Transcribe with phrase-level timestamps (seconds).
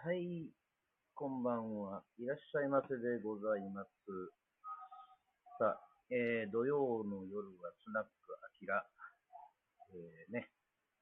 [0.00, 0.46] はい、
[1.12, 2.04] こんばんは。
[2.20, 3.90] いらっしゃいませでございます。
[5.58, 8.86] さあ、えー、土曜の夜はスナックアキラ、
[9.90, 10.50] えー、ね、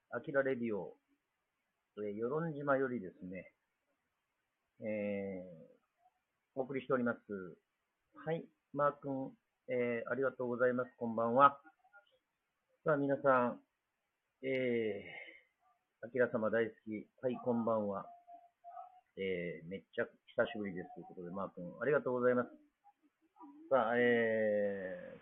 [0.09, 0.97] アキラレディオ、
[1.99, 3.53] えー、与論島よりですね、
[4.81, 7.19] えー、お送りしております。
[8.25, 8.43] はい、
[8.73, 9.29] マー君、
[9.69, 10.89] えー、ありがとうございます。
[10.97, 11.59] こんばんは。
[12.83, 13.59] さあ、皆さん、
[14.41, 17.05] えー、アキラ様大好き。
[17.21, 18.16] はい、こんばんは。
[19.17, 20.93] えー、めっちゃ久しぶりです。
[20.93, 22.49] ということで、マー君、ありがとうございます。
[23.69, 25.19] さあ、えー、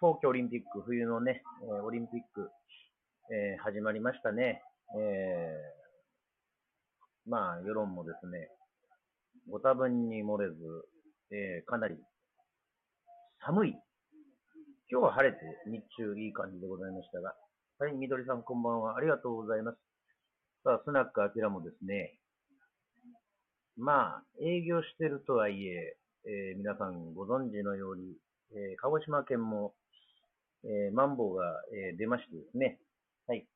[0.00, 2.50] 冬季オリンピック、冬のね、えーオリンピック、
[3.30, 4.60] えー始まりましたね。
[4.98, 8.50] えー、まあ、世論もですね、
[9.48, 10.54] ご多分に漏れず、
[11.30, 11.94] えーかなり
[13.46, 13.70] 寒い。
[14.90, 15.38] 今日は晴れて
[15.70, 17.32] 日中いい感じでございましたが、
[17.78, 18.96] はい、みどりさんこんばんは。
[18.96, 19.78] ありがとうございます。
[20.64, 22.19] さあ、スナックアキラもですね、
[23.76, 28.16] まあ、営業してるとはいえ、えー皆さんご存知のように、
[28.52, 29.74] えー鹿児島県も、
[30.64, 32.78] えーマンボウが、えー出ましてですね、
[33.26, 33.46] はい。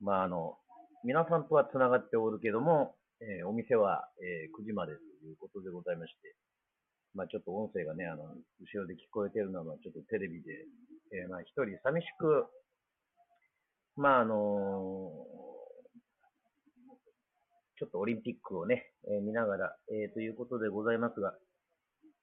[0.00, 0.56] まあ、あの、
[1.04, 6.36] 皆さんとは繋がっておるけども、えーお店は、えー9時までということでございまして、
[7.14, 8.36] まあ、ちょっと音声がね、あの、後
[8.74, 10.52] ろで聞こえてるのは、ちょっとテレビで、
[11.12, 12.46] えーまあ、一人寂しく、
[13.96, 15.10] まあ、あの
[17.80, 21.32] ちょっとオリンピックをね、えー見ながら、えーということでございますが、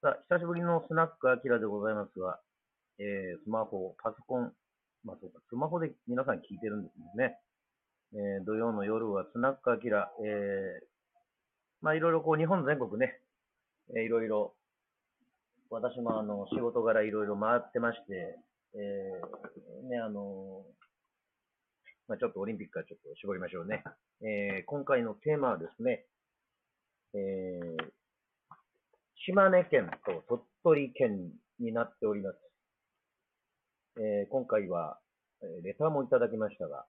[0.04, 2.40] さあ、久しぶりのスナックアキラでございますが、
[3.00, 4.54] えースマホ、パソコン、
[5.04, 7.40] まあそうか、スマホで皆さん聞いてるんですね。
[8.14, 10.86] えー土曜の夜はスナックアキラ、えー
[11.82, 13.20] まあいろいろこう日本全国ね、
[13.98, 14.54] えーいろいろ、
[15.72, 18.38] 私もあの仕事柄いろいろ回ってまして、
[18.76, 20.62] えーね、あの
[22.08, 23.84] まあちょっとオリンピックからちょっと絞りましょうね。
[24.22, 26.06] えー今回のテーマはですね、
[27.14, 27.94] えー
[29.26, 32.40] 島根県と鳥取県になっております。
[33.98, 35.02] えー今回は、
[35.42, 36.88] えーレターもいただきましたが、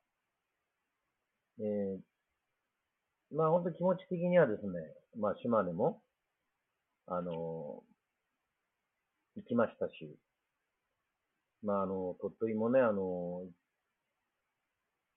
[1.58, 2.00] えー
[3.34, 6.02] まあ本当に気持ち的にはですね、まあ島根も、
[7.06, 7.88] あのー
[9.40, 10.18] 行きましたし、
[11.62, 13.46] まああの、鳥取もね、あの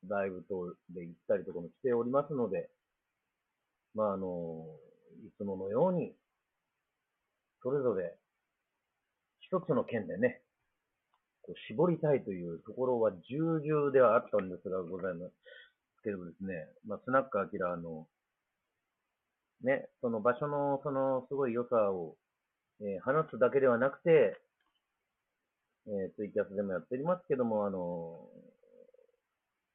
[0.07, 2.69] ライブ等で行ったりとかもしておりますので、
[3.94, 4.66] まああの、
[5.25, 6.13] いつものように、
[7.63, 8.16] それぞれ
[9.39, 10.41] 一つの県でね、
[11.44, 15.34] こう絞りたいというところは重々ではあったんですが、ございます
[16.03, 18.07] けどですね、まあ、スナックアキラの、
[19.63, 22.16] ね、その場所のそのすごい良さを、
[22.81, 24.38] えー話すだけではなくて、
[25.88, 28.18] えーツイキャスでもやっておりますけども、あの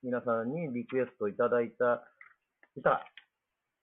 [0.03, 2.07] 皆さんにリクエストいただいた
[2.77, 3.03] 歌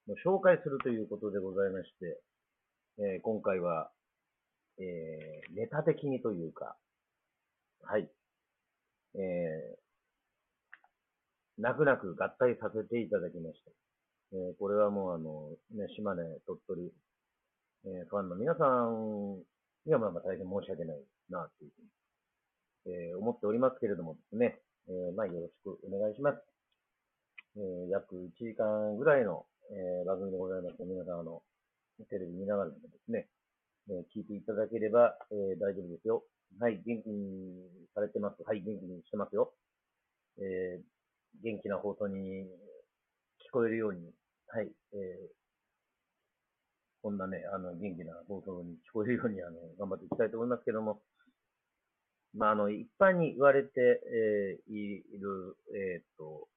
[0.08, 2.22] の紹介するということでございまして、
[3.00, 3.90] えー今回は、
[4.78, 6.78] えーネタ的にというか、
[7.82, 8.08] はい、
[9.16, 9.78] えー
[11.58, 13.72] 泣く泣く合体させていただきました。
[14.34, 16.92] えーこれはもうあの、ね、島根、鳥取、
[17.86, 19.42] えーファンの皆さん
[19.86, 20.98] にはまあまあ大変申し訳ない
[21.30, 26.40] な、というふうに、えー思っておりますけれどもですね、えーまあよろしくお願いします。
[27.56, 31.42] えー約1時間ぐらいの、えー番組でございます、皆さんあの、
[32.10, 33.28] テレビ見ながらでもですね、
[33.90, 36.24] えー聞いていただければ、えー大丈夫ですよ。
[36.60, 37.64] はい、元気に
[37.96, 38.44] されてます。
[38.44, 39.54] はい、元気にしてますよ。
[40.40, 40.84] えー
[41.44, 42.46] 元気な放送に
[43.42, 44.12] 聞こえるように、
[44.50, 45.44] はい、えー
[47.04, 51.02] こんなね、あの、元気な放送に聞こえるように、あの、頑張っていきたいと思いますけども、
[52.34, 56.48] まあ、あの、一般に言われて、えーいる、えーっと、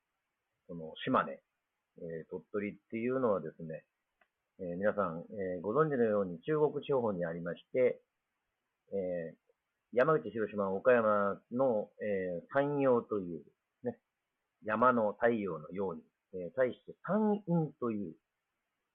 [0.68, 3.84] この島根、えー鳥取っていうのはですね、
[4.58, 8.00] えー皆さん、えーご存知のように中国地方にありまして、
[8.92, 9.36] えー
[9.92, 13.42] 山口、広島、岡山の、えー山陽という、
[13.84, 13.98] ね、
[14.64, 16.02] 山の太陽のように、
[16.34, 18.14] えー対して山陰という、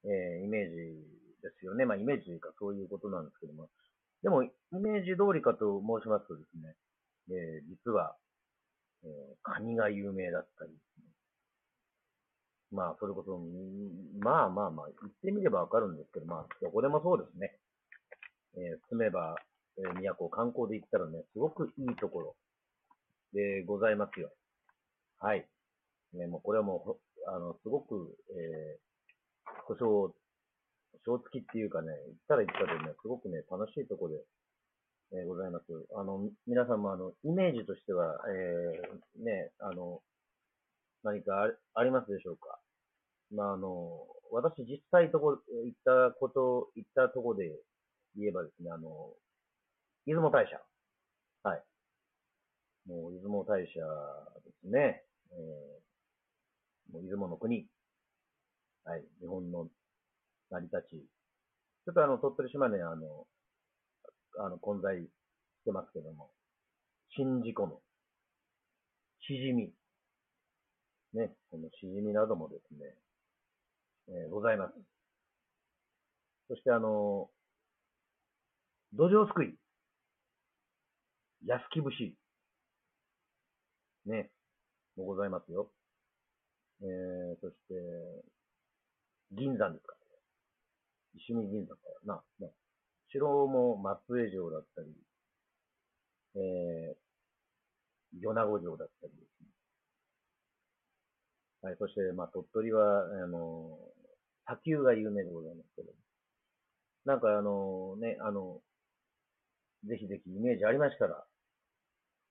[0.06, 0.76] えーイメージ
[1.44, 1.86] ですよね。
[1.86, 3.70] まあ、イメージというかそういうことなんですけども。
[4.24, 6.76] でも、イメージ通りかと申しますとですね、
[7.30, 8.16] えー実は、
[9.04, 9.10] えー
[9.44, 10.72] カニが有名だったり、
[12.72, 13.38] まあ、それこそ、
[14.24, 17.58] まあまあまあ、言ってみればわかるんですけど、まあ、どこでもそうですね。
[18.56, 19.36] えー住めば、
[19.78, 22.36] えー都、観光で行ったらね、すごくいいところ
[23.34, 24.32] でございますよ。
[25.20, 25.48] はい。
[26.14, 30.14] ね、もうこれはもう、あの、すごく、えー、故障、
[31.06, 34.16] 小付きっていうかね、行ったら行ったでね、すごくね、楽しいとこで、
[35.14, 35.66] えーございます。
[35.96, 40.02] あの、皆さんもあの、イメージとしては、えーね、あの、
[41.04, 42.60] 何かあありますでしょうか？
[43.32, 47.52] まあ、あの、私実際とこ、行ったこと、行ったとこで
[48.16, 49.14] 言えばですね、あの、
[50.06, 50.62] 出雲大社。
[51.44, 51.64] はい。
[52.88, 53.80] もう出雲大社
[54.46, 55.04] ですね。
[55.32, 57.66] えー、もう出雲の国。
[58.86, 59.04] はい。
[59.20, 59.68] 日本の
[60.52, 61.08] 成り立ち。
[61.86, 63.26] ちょっとあの、鳥取島根、あの、
[64.38, 65.08] あの、混在し
[65.64, 66.30] てますけども、
[67.18, 67.82] 宍道湖の、
[69.22, 69.74] しじみ。
[71.14, 72.96] ね、このしじみなどもですね、
[74.10, 74.74] えー、ございます。
[76.48, 77.30] そしてあの、
[78.94, 79.56] 土壌すくい。
[81.46, 82.14] 安木節。
[84.06, 84.30] ね、
[84.98, 85.72] もございますよ。
[86.82, 87.74] えー、そして、
[89.32, 90.01] 銀山ですか。
[91.16, 92.24] 石見銀山からな。
[92.40, 92.52] ね、
[93.10, 94.88] 城も松江城だったり、
[96.36, 99.50] えー、米子城だったりですね。
[101.64, 103.78] はい、そして、まあ、鳥取は、あの、
[104.46, 105.92] 砂丘が有名でございますけど、
[107.06, 108.62] なんかあの、ね、あの、
[109.88, 111.24] ぜひぜひイメージありましたら、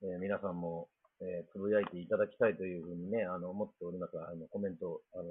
[0.03, 0.89] えー、皆さんも、
[1.21, 5.23] えー、つぶやいていただきたいというふうにね、あの、思っておりますが、あの、コメント、あの、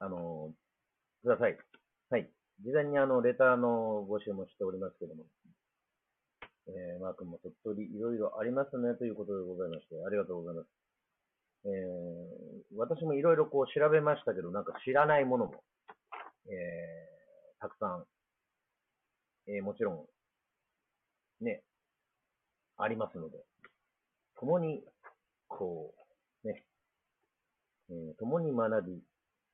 [0.00, 0.52] あの、
[1.22, 1.56] ください。
[2.10, 2.28] はい。
[2.64, 5.24] 事前にあの、レターの募集もしておりますけども、
[6.68, 10.68] えー、マー君も鳥取いろいろありますねということでございまして、ありがとうございます。
[11.64, 15.54] えー、私もいろいろこう調べましたけど、なんか知らないものも、
[16.46, 18.04] えー、たくさん、
[19.50, 20.06] えー、もちろ
[21.40, 21.62] ん、ね、
[22.76, 23.38] ありますので、
[24.38, 24.82] 共に、
[25.48, 25.94] こ
[26.44, 26.64] う、ね、
[27.90, 29.02] えー、共に学び、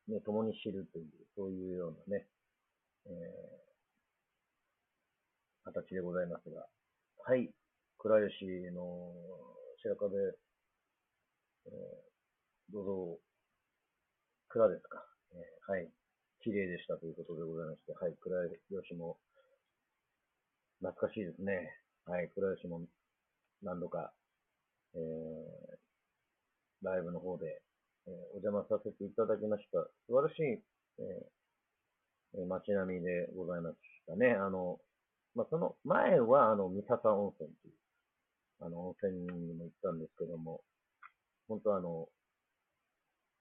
[0.09, 1.07] ね、共に知るという、
[1.37, 2.27] そういうようなね、
[3.07, 6.67] えー、形でございますが、
[7.27, 7.51] はい、
[7.99, 9.13] 倉吉の
[9.83, 10.17] 白壁、
[11.67, 13.19] えー、どうぞ、
[14.49, 15.03] 蔵ですか、
[15.33, 15.89] えー、はい、
[16.43, 18.37] 綺麗でしたということでございまして、はい、倉
[18.83, 19.17] 吉も、
[20.81, 21.73] 懐かしいですね。
[22.05, 22.83] はい、倉吉も
[23.63, 24.13] 何度か、
[24.95, 27.64] えー、ライブの方で、
[28.07, 29.79] えー、お邪魔させていただきました。
[30.07, 30.63] 素晴らしい、
[30.99, 34.33] えー、街並みでございましたね。
[34.33, 34.79] あの、
[35.35, 37.75] まあ、その前は、あの、三坂温泉という、
[38.61, 39.13] あの、温泉
[39.47, 40.61] にも行ったんですけども、
[41.49, 42.09] 本当あの、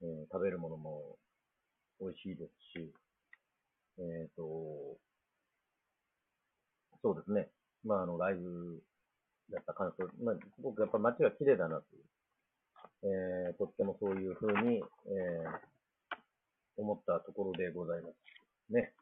[0.02, 1.16] えー、食べるものも
[2.00, 2.92] 美味しいですし、
[3.98, 4.98] えっ、ー、と、
[7.02, 7.48] そうですね。
[7.84, 8.82] まあ、あの、ライブ
[9.50, 12.02] やった感想、まあ、すごくやっぱ街が綺麗だなという、
[13.02, 14.82] えー、とってもそういうふうに、えー、
[16.76, 18.72] 思ったところでございます。
[18.72, 18.92] ね。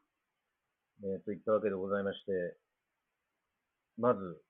[1.03, 2.31] えー、といったわけでございまして、
[3.97, 4.41] まず、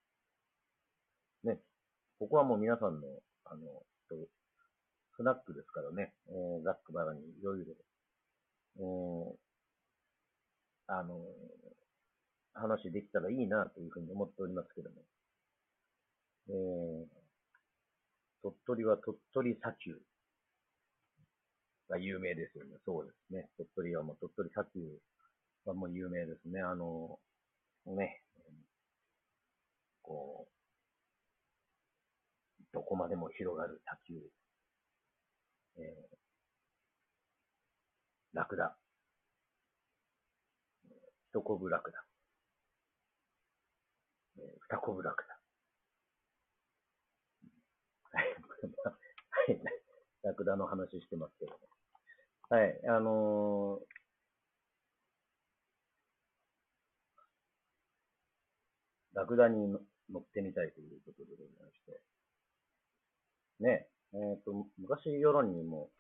[1.44, 1.60] ね、
[2.20, 3.08] ここはもう皆さんの、
[3.46, 3.62] あの、
[5.16, 7.74] スナックですからね、えー、ザックバラにいろいろ、
[8.80, 11.20] えー、あの、
[12.54, 14.96] 話できたらいいなというふうに思っておりますけども、
[16.50, 17.23] えー、
[18.44, 19.98] 鳥取は鳥取砂丘
[21.90, 22.78] が有名ですよね。
[22.86, 23.50] そうですね。
[23.58, 24.80] 鳥取はもう鳥取砂丘
[25.66, 26.62] はもう有名ですね。
[26.62, 27.20] あの、
[27.86, 28.22] ね、
[30.02, 30.54] こう、
[32.74, 34.14] どこまでも広がる砂丘。
[35.78, 35.84] えー、
[38.34, 38.76] ラクダ。
[41.32, 42.04] 一コブラクダ。
[44.38, 45.33] えー、二コブラクダ。
[48.84, 49.62] はい。
[50.24, 51.58] ラクダの話してますけども。
[52.50, 52.82] はい。
[52.88, 53.86] あのー、
[59.14, 59.80] ラクダに乗
[60.20, 62.02] ってみたいということでございまして。
[63.60, 65.92] ねえ、っ、ー、と、昔世論にも、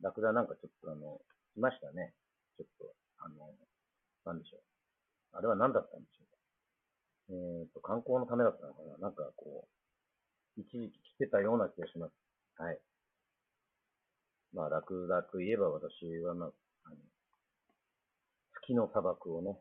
[0.00, 1.20] ラクダなんかちょっとあの、
[1.56, 2.14] いましたね。
[2.56, 3.54] ちょっと、あの、
[4.24, 4.60] なんでしょう。
[5.32, 6.38] あれは何だったんでしょうか。
[7.30, 7.32] え
[7.66, 9.75] っ、ー、と、観光のためだったのかななんかこう、
[10.56, 12.12] 一時期来てたような気がします。
[12.56, 12.78] はい。
[14.54, 15.92] まあ、楽々言えば私
[16.24, 16.50] は、まあ、
[16.86, 16.96] あの
[18.62, 19.58] 月の砂漠をね、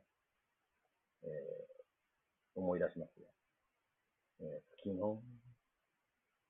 [1.23, 3.27] えー、思い出しますよ。
[4.39, 4.47] えー、
[4.77, 5.19] 月の、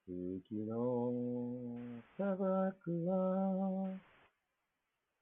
[0.05, 1.11] 月の
[2.15, 3.97] 砂漠は、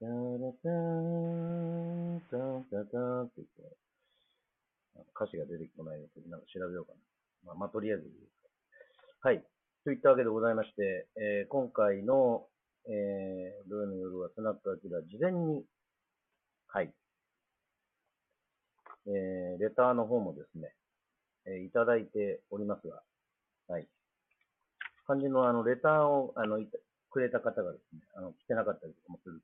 [0.02, 0.12] タラ
[0.62, 3.78] タン、タンタタって言って、
[5.16, 6.98] 歌詞が出てこないので、なんか調べようかな。
[7.46, 8.04] まあ、まあ、とりあえず
[9.26, 9.42] はい。
[9.86, 12.44] といったわけでございまして、えー、今回の、
[12.90, 15.64] えー、土曜の夜はスナックアキラ事前に、
[16.68, 16.92] はい。
[19.08, 20.74] えー、レターの方もですね、
[21.48, 23.02] え、いただいておりますが、
[23.70, 23.88] はい。
[25.08, 26.60] 肝心のあの、レターを、あの、
[27.10, 29.42] くれた方がですね、あの、来てなかったりとかもする。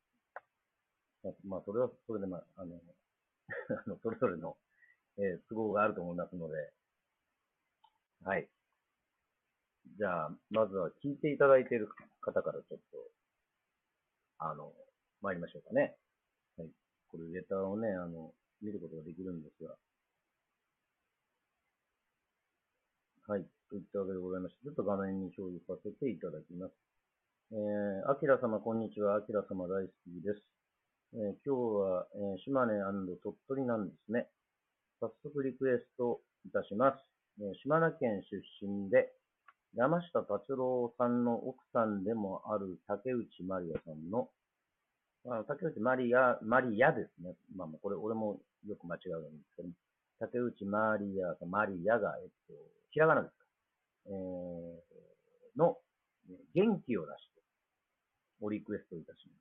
[1.47, 2.75] まあ、それはそれで、まあ、あの、
[3.87, 4.57] あのそれぞれの、
[5.19, 6.73] えー都合があると思いますので、
[8.25, 8.49] はい。
[9.97, 11.89] じゃあ、まずは聞いていただいている
[12.21, 12.97] 方からちょっと、
[14.39, 14.73] あの、
[15.21, 15.95] 参りましょうかね。
[16.57, 16.69] はい。
[17.09, 19.75] これ、レターをね、あの、見ることができるんですが。
[23.27, 23.45] はい。
[23.69, 26.73] といったわけでございまして、ちょっと画面に表示させていただきます。
[27.51, 29.15] えー、アキラ様、こんにちは。
[29.15, 30.41] アキラ様大好きです。
[31.13, 32.73] えー今日は、えー島根
[33.23, 34.29] 鳥取なんですね。
[34.99, 36.97] 早速リクエストいたします。
[37.41, 39.13] えー島根県出身で、
[39.75, 44.29] 山下達郎さんの奥さんでもある竹内まりやさんの、
[45.27, 47.35] あ竹内まりや、まりやですね。
[47.55, 49.69] まあ、これ、俺もよく間違うんですけど、
[50.19, 52.53] 竹内まりやさん、まりやが、えっと、
[52.91, 53.45] ひらがなですか？
[54.07, 55.77] えー、の、
[56.55, 57.41] 元気を出して、
[58.41, 59.33] おリクエストいたしま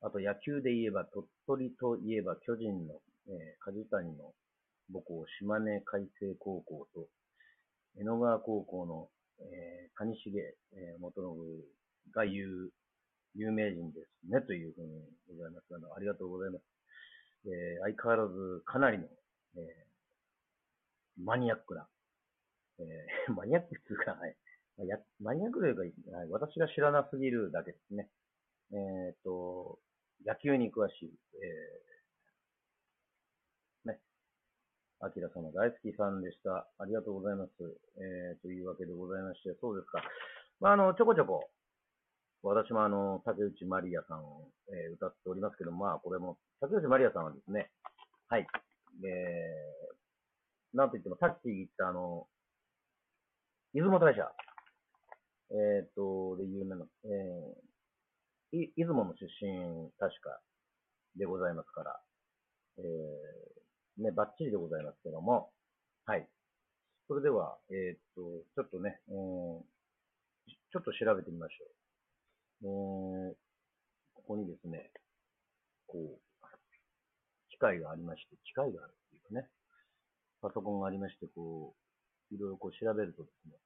[0.00, 0.06] す。
[0.06, 4.32] あと、野球で言えば、鳥取といえば、巨人の、えー、梶谷の
[4.92, 7.08] 母校、島根海星高校と、
[7.98, 9.08] 江野川高校の、
[9.40, 10.38] えー、谷重、
[10.72, 11.34] えー、元信
[12.14, 12.70] が言う、
[13.34, 15.74] 有名人ですね、というふうにございます。
[15.74, 16.62] あのありがとうございます。
[17.46, 19.04] えー、相変わらずかなりの、
[19.56, 21.88] えー、マニアックな、
[22.78, 24.36] えー、 マニアックっていうか、はい、
[24.86, 25.82] やマニアックというか、
[26.16, 28.08] はい私が知らなすぎるだけですね。
[28.70, 29.80] えっ、と、
[30.24, 31.10] 野球に詳しい、
[31.42, 34.00] えー、ね、
[35.00, 36.66] アキラ様大好きさんでした。
[36.78, 37.50] ありがとうございます。
[38.02, 40.02] えー、というわけでございまして、そうですか。
[40.58, 41.48] まあ、あの、ちょこちょこ、
[42.42, 47.70] 私もあの、竹内まりやさんを、えー歌っておりますけど、まあ、これも、竹内まりやさんはですね、
[48.26, 48.46] はい、
[49.06, 52.26] えー、なんといっても、さっき言ったあの、
[53.74, 54.26] 出雲大社、
[55.50, 60.40] えっ、と、で有名な、えー、い出雲の出身、確か、
[61.16, 62.00] でございますから、
[62.78, 63.47] えー、
[63.98, 65.50] ね、バッチリでございますけども、
[66.06, 66.26] はい。
[67.08, 68.20] それでは、えっ、と、
[68.54, 69.78] ちょっとね、えー
[70.70, 71.64] ちょっと調べてみましょ
[72.62, 73.30] う。
[73.30, 73.34] えー、
[74.14, 74.90] ここにですね、
[75.86, 76.46] こう、
[77.50, 79.48] 機械がありまして、機械があるっていうかね、
[80.42, 81.74] パソコンがありまして、こ
[82.30, 83.56] う、いろいろこう調べるとですね、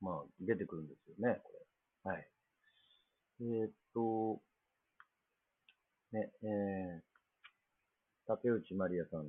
[0.00, 1.52] まあ、出てくるんですよね、こ
[2.06, 2.12] れ。
[2.12, 2.28] はい。
[3.40, 4.40] えーっと、
[6.12, 7.07] ね、えー、
[8.28, 9.24] 竹内まりやさん、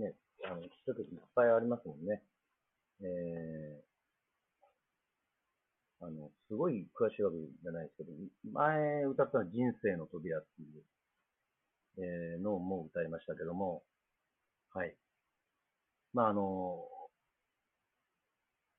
[0.00, 0.14] ね、
[0.46, 2.22] あの、ちょっといっぱいありますもんね。
[3.02, 8.12] えー、あの、すごい詳しいわけじゃないですけど、
[8.50, 10.82] 前歌ったのは人生の扉っていう、
[11.98, 13.82] えーのもう歌いましたけども、
[14.72, 14.96] はい。
[16.14, 16.82] まあ、あの、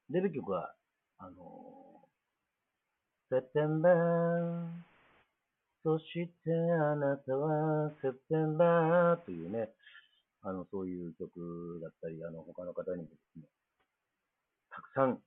[0.10, 0.74] デビュー曲は、
[1.20, 2.01] あの、
[3.30, 4.90] September
[5.83, 6.05] そし
[6.45, 9.69] てあなたは September というね、
[10.43, 13.45] あの、そういう曲だったり、あの、他の方にもですね、
[14.69, 15.19] たくさん、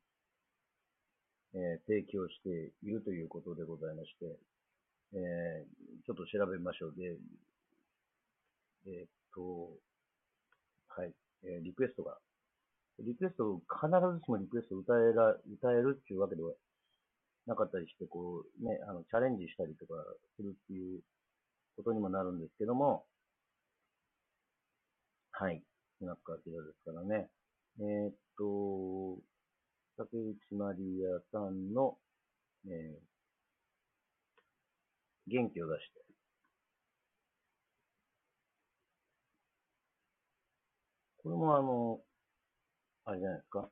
[1.54, 4.38] えー提供しているということでございまして、
[5.14, 6.94] えーちょっと調べましょう。
[6.96, 7.16] で、
[8.86, 9.78] えーっと、
[10.88, 11.12] はい、
[11.44, 12.18] えーリクエストが、
[13.00, 16.52] リクエスト、必ずしもリクエスト歌えら、歌えるっていうわけでは
[17.46, 19.94] なかったりして、こう、ね、あの、チャレンジしたりとか
[20.36, 21.02] するっていう
[21.76, 23.04] ことにもなるんですけども、
[25.32, 25.62] はい、
[25.98, 27.28] スナックアキラですからね。
[27.80, 29.18] えーっと、
[29.96, 31.98] 竹内まりやさんの、
[32.66, 33.14] えー
[35.26, 36.00] 元気を出して、
[41.22, 42.00] これもあの、
[43.06, 43.70] あれじゃないですか。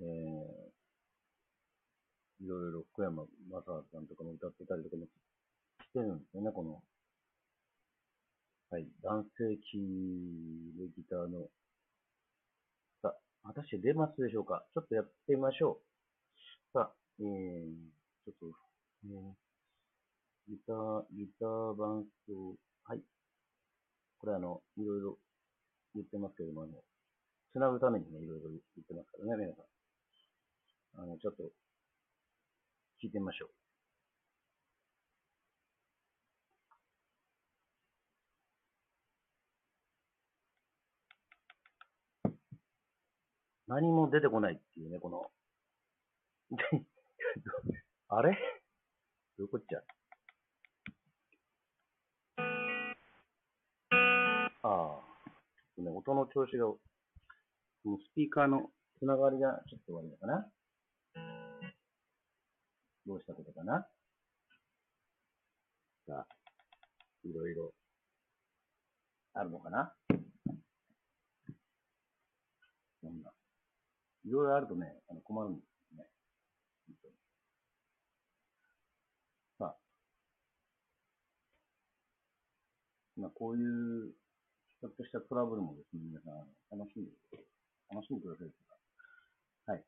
[0.00, 0.63] えー、
[2.44, 3.26] いろいろ福山雅
[3.62, 6.82] 治さんとかも歌ってたりとかもしてるんですよね、この。
[8.68, 11.48] はい、男性キーでギターの。
[13.00, 14.66] さあ、果たして出ますでしょうか？
[14.74, 16.76] ちょっとやってみましょう。
[16.76, 17.26] さあ、えー、
[18.26, 18.52] ちょっと、
[19.06, 23.00] えー、ギター、ギター伴奏、はい。
[24.18, 25.18] これあの、いろいろ
[25.94, 26.72] 言ってますけども、あの、
[27.52, 29.62] つなぐためにね、いろいろ言ってますからね、皆さ
[31.00, 31.04] ん。
[31.04, 31.44] あの、ちょっと、
[33.04, 33.50] 聞いてみましょ
[42.26, 42.30] う。
[43.66, 45.30] 何も出てこないっていうね、この、
[48.08, 48.38] あれ？
[49.38, 49.82] どこっちゃ
[54.62, 56.78] ああ、ちょっとね、音の調子が、も
[57.96, 60.50] うスピーカーのつながりがちょっと悪いのかな？
[63.06, 63.86] どうしたことかな？
[66.06, 66.26] さあ、
[67.24, 67.74] いろいろ
[69.34, 69.92] あるのかな？
[73.02, 73.30] そんな？
[74.24, 75.64] いろいろあるとね、あの困るんです
[75.96, 76.08] よね。
[76.86, 77.14] 本当に
[79.58, 79.76] さあ。
[83.20, 84.12] まあ、こういう、
[84.80, 87.10] ちょっとしたトラブルもですね、皆さん、楽しんで、
[87.90, 89.72] 楽しんでくださいとか。
[89.72, 89.84] はい。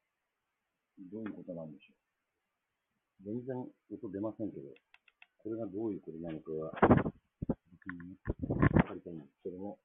[1.10, 2.05] どういうことなんでしょう？
[3.24, 3.56] 全然
[3.90, 4.68] 音出ませんけど、
[5.38, 6.72] これがどういうことなのかは、
[7.48, 8.16] 僕にね、
[8.72, 9.78] わかりたいんですけども。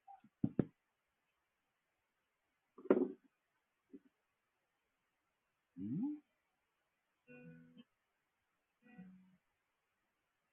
[5.79, 5.83] ん？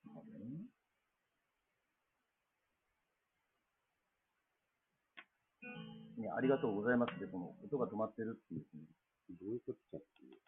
[0.06, 0.38] あれ
[6.18, 8.64] いや、ありがとうございますって、この音が止まってるっていう、
[9.40, 10.38] どういうことかっていう。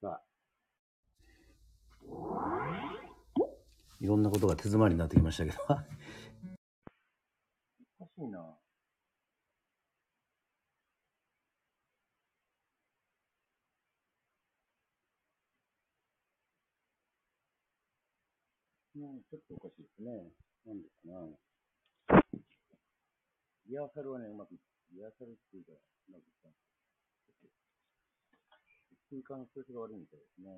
[0.00, 0.22] さあ。
[4.00, 5.58] いろんなことが手詰まりになってきましたけど。
[7.98, 8.56] おかしいな。
[18.94, 20.32] うん、ちょっとおかしいですね。
[20.64, 21.26] なんでかな。
[23.66, 24.58] リハーサルはね、うまくい
[24.92, 26.67] リハーサルっていうか、うまくいったんです、
[29.08, 30.50] スピーカーの調子が悪いみたいですね。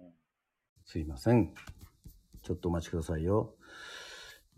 [0.84, 1.54] すいません。
[2.42, 3.54] ちょっとお待ちくださいよ。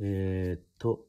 [0.01, 1.05] えー、っと。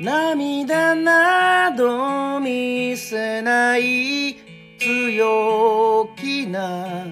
[0.00, 4.34] 涙など見せない
[4.80, 7.06] 強気な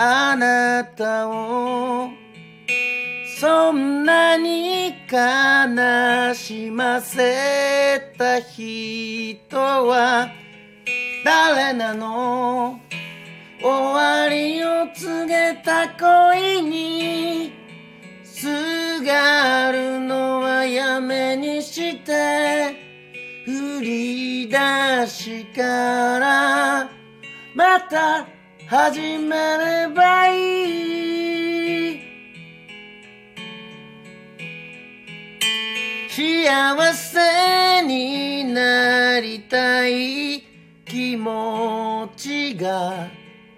[0.00, 2.08] あなたを
[3.40, 10.30] そんなに悲しませた人は
[11.24, 12.78] 誰なの？
[13.60, 17.52] 終わりを告げた恋に
[18.22, 22.76] すがるのはやめにして
[23.44, 24.56] 振り出
[25.08, 26.88] しから
[27.56, 28.37] また
[28.70, 32.00] 始めればいい。
[36.10, 40.42] 幸せになりたい
[40.84, 43.08] 気持ちが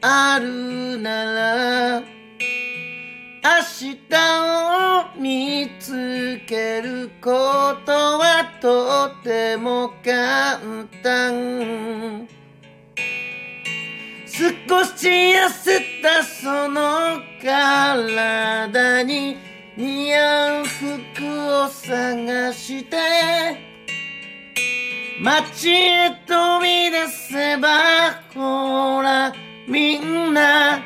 [0.00, 2.04] あるなら明
[3.82, 4.14] 日
[5.16, 12.39] を見つけることはとても簡単。
[14.40, 19.36] 少し痩せたその体に
[19.76, 22.96] 似合う服を探して
[25.20, 29.34] 街へ飛び出せばほら
[29.68, 30.80] みんな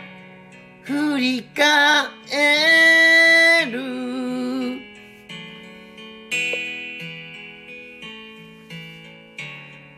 [0.82, 2.10] 振り返
[3.70, 4.04] る。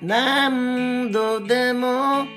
[0.03, 2.36] 何度でも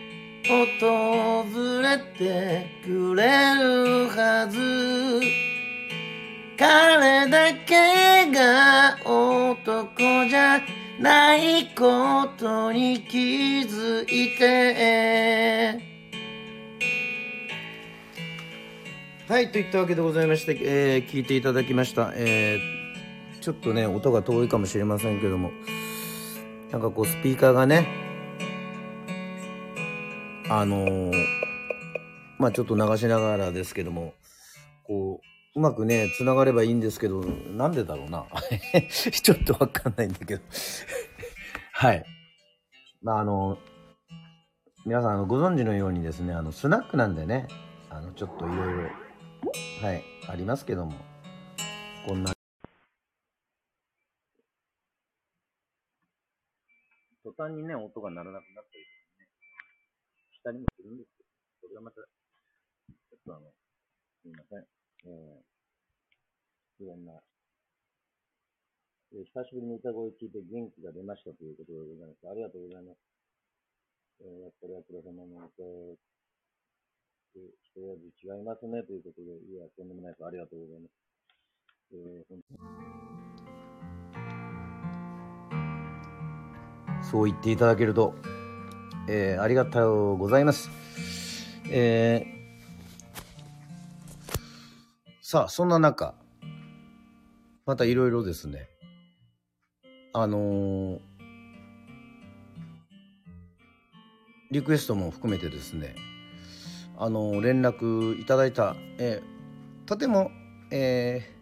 [0.50, 1.46] 訪
[1.84, 5.22] れてくれるはず。
[6.58, 10.60] 彼だけが男じゃ
[11.00, 13.18] ないことに気
[13.68, 15.80] づいて。
[19.28, 22.12] はい、といったわけでございまして、えー聞いていただきました。
[22.16, 22.80] えー
[23.40, 25.52] ちょっとね、音が遠いかもしれませんけども、
[26.72, 28.09] なんかこう、スピーカーがね、
[30.50, 31.50] あのー
[32.40, 34.14] まあちょっと流しながらですけども、
[34.84, 35.20] こ
[35.56, 38.26] う、うまくね、繋がればいいんですけど、なんでだろうな。
[38.90, 40.44] ちょっとわかんないんだけど。
[41.74, 42.06] はい。
[43.02, 43.60] まああの、
[44.86, 47.50] 皆さんご存知のようにですね、あの、スナックなんでね、
[47.90, 48.90] あの、ちょっといろいろ、
[49.82, 50.94] はい、ありますけども、
[52.08, 52.32] こんな。
[57.24, 58.99] 途端にね、音が鳴らなくなったりとかね、
[60.40, 61.24] したりもするんですけ
[61.68, 63.52] ど、それがまた、ちょっとあの、
[64.24, 64.64] すみません。
[65.04, 67.20] えー、いろんな、
[69.12, 72.30] えー久しぶりに歌声を聞いて元気が出ましたということでございます。
[72.30, 73.02] ありがとうございます。
[74.22, 75.98] えー、やっぱりアクロ様の歌声
[77.36, 80.26] 一味違いますねということで、いや、とんでもないです。
[80.26, 80.96] ありがとうございます。
[81.92, 82.40] えー本
[87.02, 88.14] そう言っていただけると、
[89.12, 90.70] えーありがとうございます。
[91.72, 92.40] えー
[95.24, 96.14] さあ、そんな中、
[97.66, 98.68] またいろいろですね、
[100.14, 101.00] あのー
[104.52, 105.96] リクエストも含めてですね、
[106.96, 110.30] あのー連絡いただいた、えーとても、
[110.72, 111.40] えー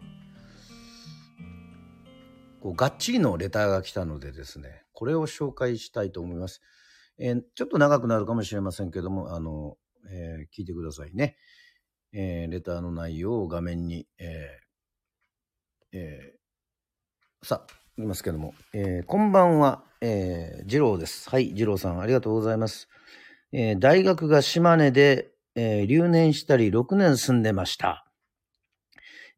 [2.62, 6.62] こうがっちりのレターが来たのでですね、これを紹介したいと思います。
[7.18, 9.76] えーちょっと長くなるかもしれませんけども、あの
[10.10, 11.36] えー聞いてくださいね。
[12.12, 14.48] えーレターの内容を画面に、え
[15.92, 16.34] え
[17.42, 21.30] さあ、言いますけども、えこんばんは、えー、二郎です。
[21.30, 22.88] はい、二郎さん、ありがとうございます。
[23.52, 28.06] え大学が島根で、え留年したり6年住んでました。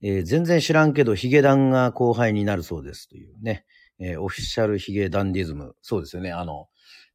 [0.02, 3.64] え全然知らんけど、ヒゲダンが後輩になるそうですというね、
[3.98, 5.76] えオフィシャルヒゲダンディズム。
[5.82, 6.68] そうですよね、あの、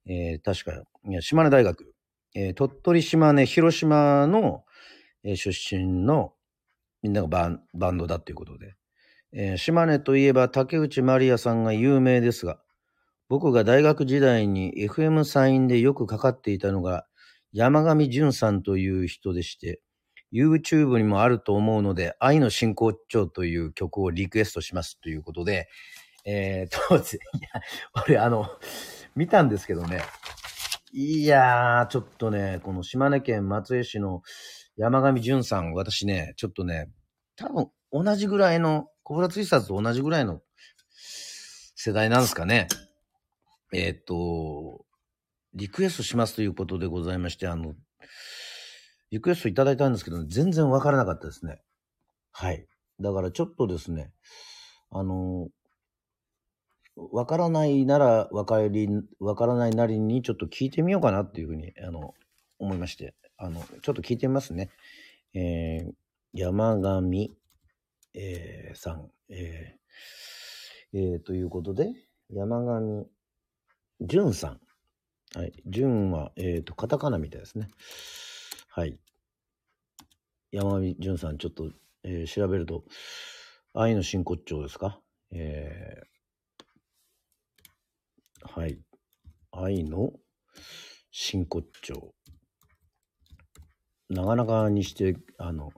[0.08, 0.84] えー確か、
[1.22, 1.94] 島根大学、
[2.36, 4.64] えー鳥取、島根、広島の、
[5.24, 6.34] えー出身の
[7.02, 8.76] みんながバンバンドだということで、
[9.34, 12.60] えー島根といえば竹内まりやさんが有名ですが、
[13.28, 17.08] 僕が大学時代に FM サインでよくかかっていたのが
[17.54, 19.82] 山上淳さんという人でして、
[20.34, 25.70] YouTube にもあると思うので、愛の真骨頂という曲をリクエストしますということで、
[26.26, 27.62] えー、当時、いや、
[28.06, 28.48] 俺あの、
[29.16, 30.02] 見たんですけどね、
[30.92, 34.22] いやー、ちょっとね、この島根県松江市の
[34.78, 36.90] 山上淳さん、私ね、ちょっとね、
[37.36, 40.42] 多分同じぐらいの、コブラツイスターと同じぐらいの
[41.76, 42.68] 世代なんですかね。
[43.74, 44.86] えーっと、
[45.54, 47.76] リクエストしますということでございまして、あの、
[49.12, 51.62] リクエストいただいたんですけど、全然わからなかったですね。
[52.32, 52.68] はい。
[53.00, 54.12] だからちょっとですね、
[54.92, 55.50] あの、
[56.96, 58.88] わからないならわかり、
[59.20, 62.14] わからないなりにちょっと聞いてみようかなっていうふうに、あの、
[62.58, 64.70] 思いまして、あの、ちょっと聞いてみますね。
[65.34, 65.94] えー、
[66.34, 67.32] 山上、
[68.14, 71.94] えーさん、えーえーということで、
[72.30, 73.06] 山上
[74.00, 74.60] 淳さん。
[75.38, 75.52] はい。
[75.66, 77.68] 淳は、えっ、と、カタカナみたいですね。
[78.70, 78.98] はい。
[80.52, 81.72] 山上淳さん、ちょっと、
[82.04, 82.86] えー調べると、
[83.74, 85.02] 愛の真骨頂ですか？
[85.32, 86.15] えー
[88.48, 88.80] はい。
[89.52, 90.14] 愛の
[91.12, 92.14] 真骨頂。
[94.10, 95.72] なかなかにして、あの、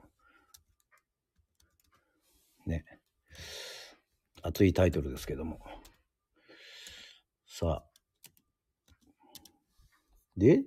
[2.66, 2.84] ね、
[4.42, 5.60] 熱いタイトルですけども。
[7.46, 7.84] さあ。
[10.36, 10.62] で、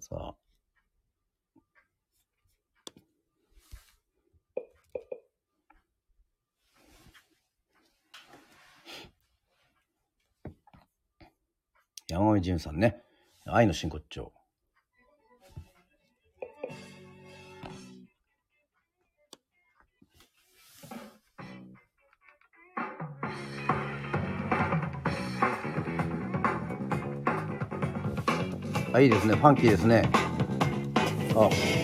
[0.00, 0.41] さあ。
[12.12, 13.00] 山上淳さんね。
[13.46, 14.34] 愛の真骨頂。
[28.92, 29.34] あ、いいですね。
[29.34, 30.02] ファンキーですね。
[31.34, 31.81] あ。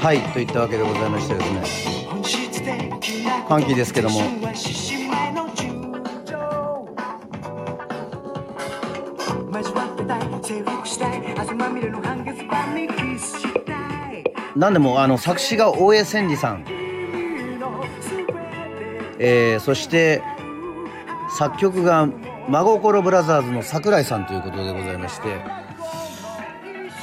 [0.00, 0.20] はい。
[0.32, 2.06] といったわけでございましてですね。
[2.06, 2.70] 本質的
[3.22, 4.22] なファンキーですけども
[14.56, 16.64] なんでも、あの、作詞が大江千里さん。
[19.18, 20.22] えー、そして、
[21.36, 22.08] 作曲が
[22.48, 25.28] 真心ブラザーズの桜井さんということでございまして、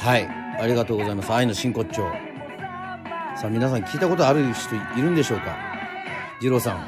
[0.00, 0.28] はい。
[0.60, 1.32] ありがとうございます。
[1.32, 2.27] 愛の真骨頂。
[3.40, 5.56] さあ、皆さん聞いたことある人いるんでしょうか？
[6.40, 6.84] 二郎さん。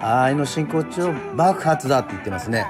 [0.00, 2.66] 愛の真骨頂爆発だって言ってますね。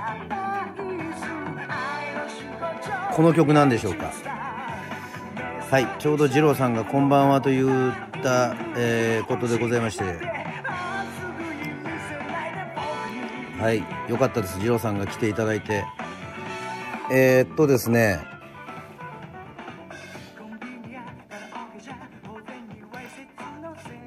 [3.12, 4.10] この曲なんでしょうか？
[5.70, 10.04] はい、ちょうど二郎さんがこんばんはと言った、えーことでございまして、
[13.60, 14.58] はい、よかったです。
[14.58, 15.84] 二郎さんが来ていただいて。
[17.12, 18.18] えー、っとですね、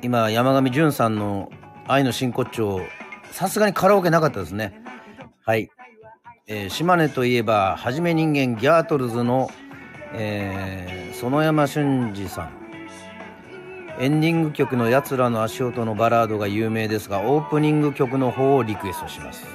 [0.07, 1.51] 今、山上淳さんの
[1.85, 2.79] 愛の真骨頂、
[3.29, 4.81] さすがにカラオケなかったですね。
[5.43, 5.69] はい。
[6.47, 9.49] えー島根といえば、はじめ人間ギャートルズの、
[10.13, 12.51] えー、園山俊二さん。
[13.99, 19.45] エンディング曲の奴らの足音のバラードが有名ですが、オープニング曲の方をリクエストします。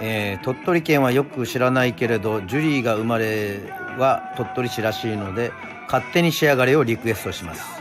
[0.00, 3.60] えー鳥取県はよく知らないけれど、ジュリーが生まれ
[3.98, 5.52] は鳥取市らしいので、
[5.86, 7.73] 勝手に仕上がれをリクエストします。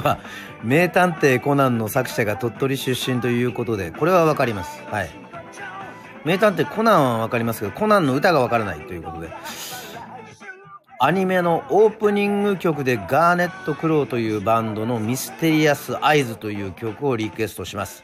[0.00, 0.18] とは、
[0.62, 4.82] 名探偵コナンの作者が鳥取出身ということで、これはわかります。
[4.90, 5.10] はい。
[6.24, 9.30] 名探偵コナンはわかりますけど、コナンの歌がわからないということで、
[11.00, 18.02] アニメのオープニング曲でガーネット・クローというバンドのミステリアス・アイズという曲をリクエストします。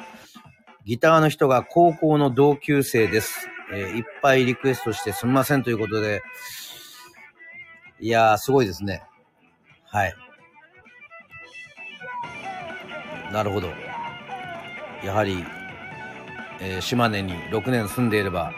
[0.85, 3.49] ギターの人が高校の同級生です。
[3.73, 6.23] えーいっぱいリクエストしてすみませんということで、
[8.01, 9.03] いやー、すごいですね。
[9.85, 10.15] はい。
[13.33, 13.69] なるほど。
[15.05, 15.45] やはり、
[16.61, 18.53] えー島根に6年住んでいれば、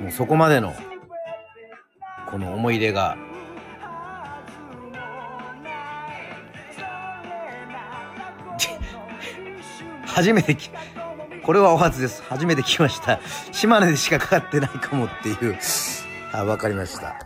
[0.00, 0.74] もうそこまでの、
[2.30, 3.16] この思い入れが、
[10.06, 10.70] 初めてき、
[11.42, 12.22] これはお初です。
[12.24, 13.20] 初めて聞きました。
[13.52, 15.56] 島根でしかかかってないかもっていう。
[16.32, 17.16] あ、わかりました。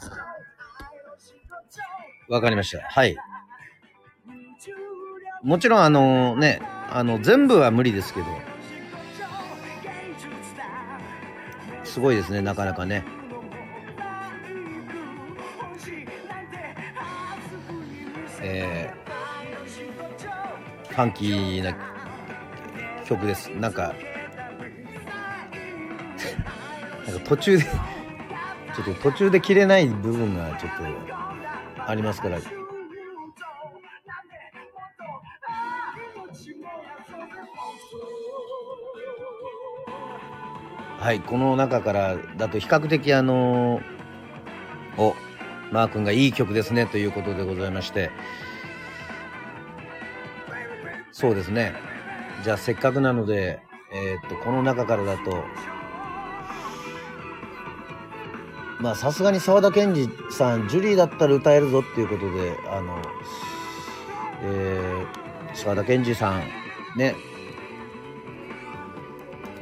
[2.28, 2.82] わかりました。
[2.86, 3.16] はい。
[5.42, 8.26] もちろんあのね、あの、全部は無理ですけど、
[11.85, 13.05] すごいですね、なかなかね。
[18.42, 21.74] えー、ファンキーな
[23.07, 23.48] 曲です。
[23.48, 23.94] なんか、
[27.07, 32.38] なんか途中で、ちょっと途中で切れない部分がちょっとありますから、
[41.00, 43.80] はい、この中からだと比較的あの
[44.98, 45.14] お、
[45.72, 48.10] マー君がいい曲ですねということでございまして、
[51.10, 51.72] そうですね。
[52.44, 53.60] じゃあせっかくなので、
[53.94, 55.42] えーっと、この中からだと、
[58.78, 63.00] まあさすがに沢田研二さん、ジュリーだったら歌えるぞっていうことで、あの、
[64.42, 66.42] えー、沢田研二さん、
[66.98, 67.14] ね、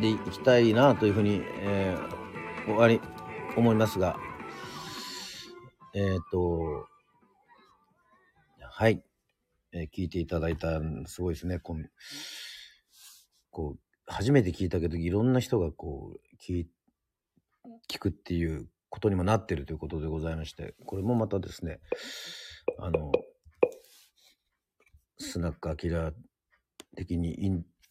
[0.01, 2.19] で行きたいなというふうに、えー
[2.69, 3.01] 終わり
[3.57, 4.19] 思いますが、
[5.95, 6.87] えっ、と、
[8.61, 9.03] はい、
[9.73, 11.59] えー聞いていただいた、すごいですね。
[11.59, 11.91] こう、
[13.51, 16.67] こう初めて聞いたけど、いろんな人がこう、聞
[17.91, 21.81] 聞くっていうことにもなってるということでございまして、これもまたですね、
[22.79, 23.13] あの、
[25.19, 26.13] スナックアキラ
[26.97, 27.51] 的にいい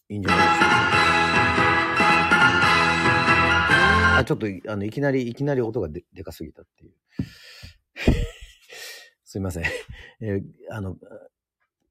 [0.10, 1.87] いいんじゃないでしょうか。
[4.18, 6.94] あ、ちょっと、あの、いきなり、いきなり音がででかすぎたっていう。
[9.24, 9.64] すいません。
[10.22, 10.98] えーあの、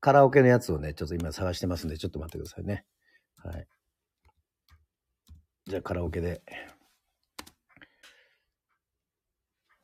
[0.01, 2.85] カラオケのやつをね、ちょっと今探してますんで、ちょっと待ってくださいね。
[3.37, 3.69] はい。
[5.67, 6.43] じゃあ、カラオケで。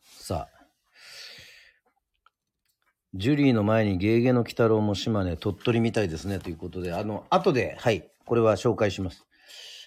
[0.05, 0.62] さあ。
[3.14, 6.38] ジュリーの前にゲーゲの鬼太郎も島根、鳥取みたいですね。
[6.38, 9.26] ということで、あの、後で、はい、これは紹介します。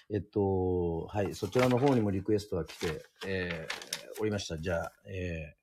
[0.08, 4.56] えっと、はい、そちらの方にもリクエストが来て、えー、おりました。
[4.58, 5.56] じゃあ、え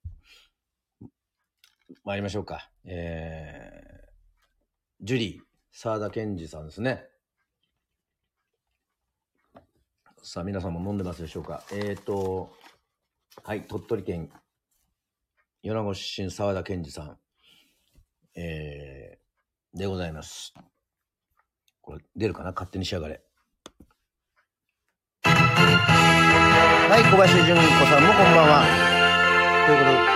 [1.01, 1.07] ー、
[2.03, 2.69] 参りましょうか。
[2.83, 7.07] えー、ジュリー、沢田研二さんですね。
[10.21, 11.63] さあ、皆さんも飲んでますでしょうか。
[11.71, 12.53] えっ、と、
[13.43, 14.29] はい、鳥取県、
[15.61, 17.17] 米子出身沢田研二さん、
[18.35, 20.53] えー、でございます。
[21.81, 22.51] これ、出るかな？
[22.51, 23.23] 勝手に仕上がれ。
[25.55, 28.65] はい、小林純子さんもこんばんは。
[29.65, 30.13] ということで、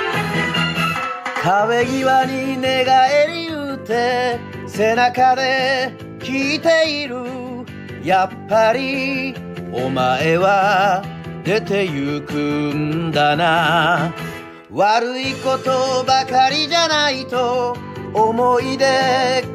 [1.41, 7.17] 壁際に寝返り打て、背中で聞いている。
[8.03, 9.35] やっぱり、
[9.71, 11.03] お前は
[11.43, 14.13] 出てゆくんだな。
[14.71, 17.75] 悪いことばかりじゃないと
[18.13, 18.85] 思い出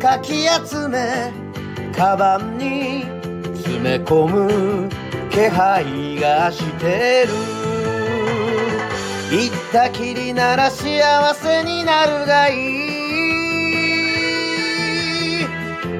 [0.00, 1.32] かき集め
[1.94, 3.04] カバンに
[3.54, 4.88] 詰め込む
[5.32, 7.32] 気配がしてる。
[9.30, 11.00] 行ったきりなら幸
[11.34, 12.62] せになるがいい。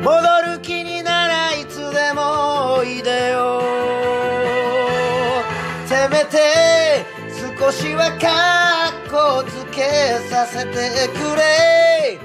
[0.03, 3.62] 戻る気にならいつでもおいでよ。
[5.87, 7.07] せめて
[7.59, 12.18] 少しはかっこつけさせてくれ。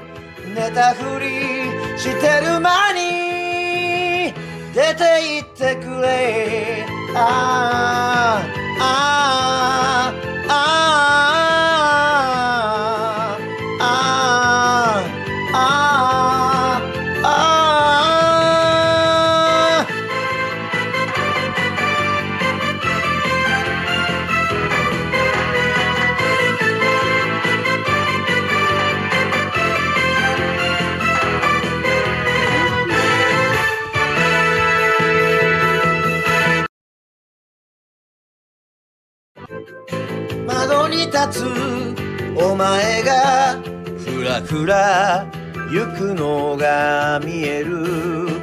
[0.53, 4.33] 寝たふりしてる間に
[4.73, 6.96] 出て行ってくれ。
[7.15, 8.43] ah,
[8.79, 10.13] ah,
[10.49, 11.26] ah.
[44.65, 45.25] ら
[45.71, 48.41] 行くのが見える。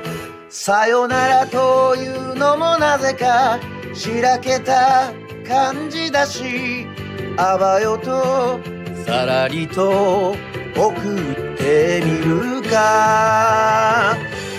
[0.49, 3.59] さよならというのもなぜか
[3.93, 5.13] しらけた
[5.47, 6.87] 感じだし
[7.37, 8.61] あばよと
[9.05, 10.37] さらりと
[10.77, 14.17] 送ってみるか。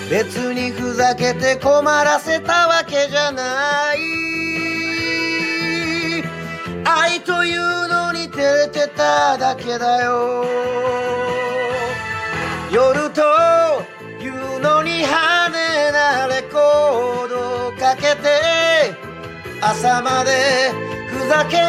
[0.09, 3.97] 別にふざけて困らせたわけじゃない。
[6.85, 10.45] 愛というのに照れてただけだよ。
[12.75, 13.21] 夜と
[14.21, 18.93] いうのに派手なレコードをかけて
[19.61, 20.73] 朝まで
[21.07, 21.63] ふざけよ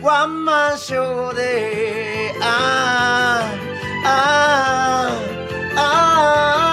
[0.00, 0.06] う。
[0.06, 3.50] ワンマンショーであ
[4.04, 5.10] ああ
[5.74, 6.63] ああ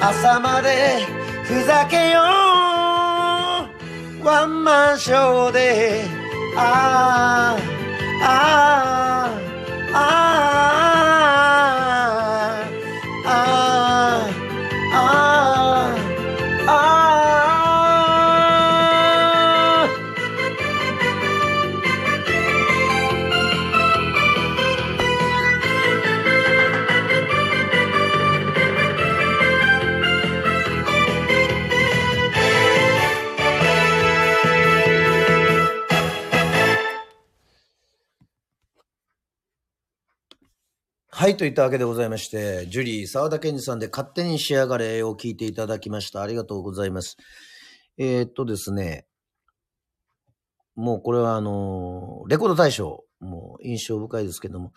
[0.00, 1.06] 朝まで
[1.44, 2.24] ふざけよう。
[4.24, 6.04] ワンマンショーで。
[6.58, 7.54] あ
[8.22, 9.28] ああ
[9.92, 9.96] ああ
[11.12, 11.15] あ
[41.26, 46.22] はい、といったわけでございまして、ジュリー、沢田健二さんで勝手に仕上がれを聞いていただきました。
[46.22, 47.16] ありがとうございます。
[47.98, 49.06] えーっとですね、
[50.76, 54.72] もうこれはあのレコード大賞、もう印象深いですけども、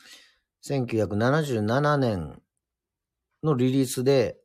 [0.68, 2.42] 1977年
[3.44, 4.36] のリリースで、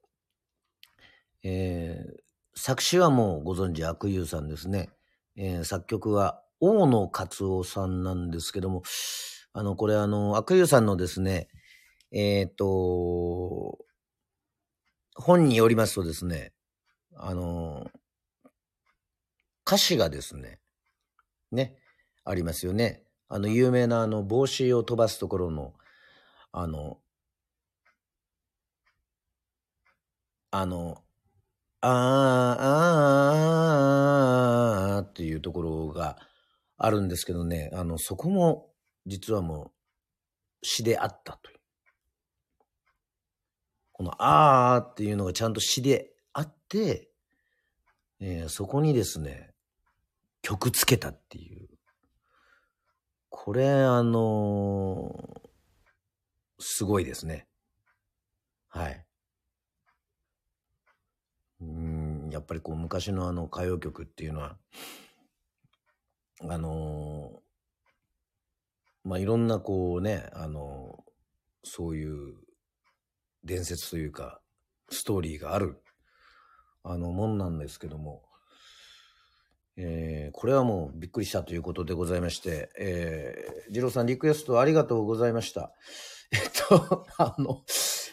[1.42, 4.90] えー作詞はもうご存知、悪友さんですね。
[5.36, 8.82] えー作曲は大野勝夫さんなんですけども、
[9.54, 11.48] あの、これあの、悪友さんのですね、
[12.14, 13.78] えっ、と、
[15.16, 16.52] 本によりますとですね、
[17.16, 17.90] あの、
[19.66, 20.60] 歌詞がですね、
[21.52, 21.76] ね、
[22.24, 23.02] ありますよね。
[23.28, 25.74] あの、有名なあの、帽子を飛ばすところの、
[26.52, 26.98] あの、
[30.50, 31.02] あの、
[31.82, 31.90] あー
[32.62, 36.18] あーあーっていうところが
[36.78, 38.70] あるんですけどね、あの、そこも
[39.06, 39.72] 実はも
[40.62, 41.53] う詩であったという。
[43.94, 47.08] このあーっていうのがちゃんと詩であって、
[48.20, 49.54] えーそこにですね、
[50.42, 51.68] 曲つけたっていう。
[53.28, 55.40] これ、あのー
[56.58, 57.46] すごいですね。
[58.68, 59.06] はい。
[61.60, 64.56] うん、やっぱりこう昔のあの歌謡曲っていうのは、
[66.40, 71.04] あのーまあ、いろんなこうね、あの
[71.62, 72.34] そういう
[73.44, 74.40] 伝説というか、
[74.90, 75.82] ストーリーがある、
[76.82, 78.22] あの、もんなんですけども、
[79.76, 85.72] えーこれはもうびっくりしたということでございまして、えー、二郎さんリクエストありがとうございました。
[86.32, 87.64] えっと、 あの、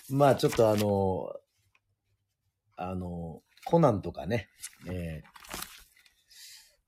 [0.10, 1.34] まあちょっとあの、
[2.78, 4.50] あの、コナンとかね、
[4.88, 5.42] えー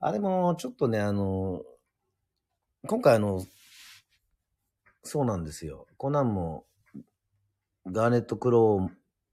[0.06, 1.62] あれもちょっとね、あの、
[2.86, 3.42] 今回あの、
[5.02, 5.86] そうなんですよ。
[5.96, 6.66] コナンも、
[7.86, 8.90] ガーネット・クロ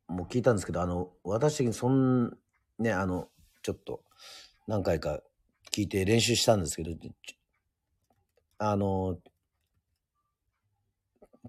[0.09, 2.37] ーも聞いたんですけど、あの、私的にそん、
[2.79, 3.29] ね、あの、
[3.61, 4.03] ちょっと、
[4.67, 5.21] 何回か
[5.71, 6.91] 聞いて練習したんですけど、
[8.57, 9.17] あの、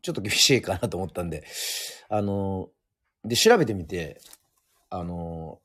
[0.01, 1.45] ちょっと厳しいかなと思ったんで、
[2.09, 2.71] あの、
[3.25, 4.21] で、調べてみて、
[4.91, 5.61] あの、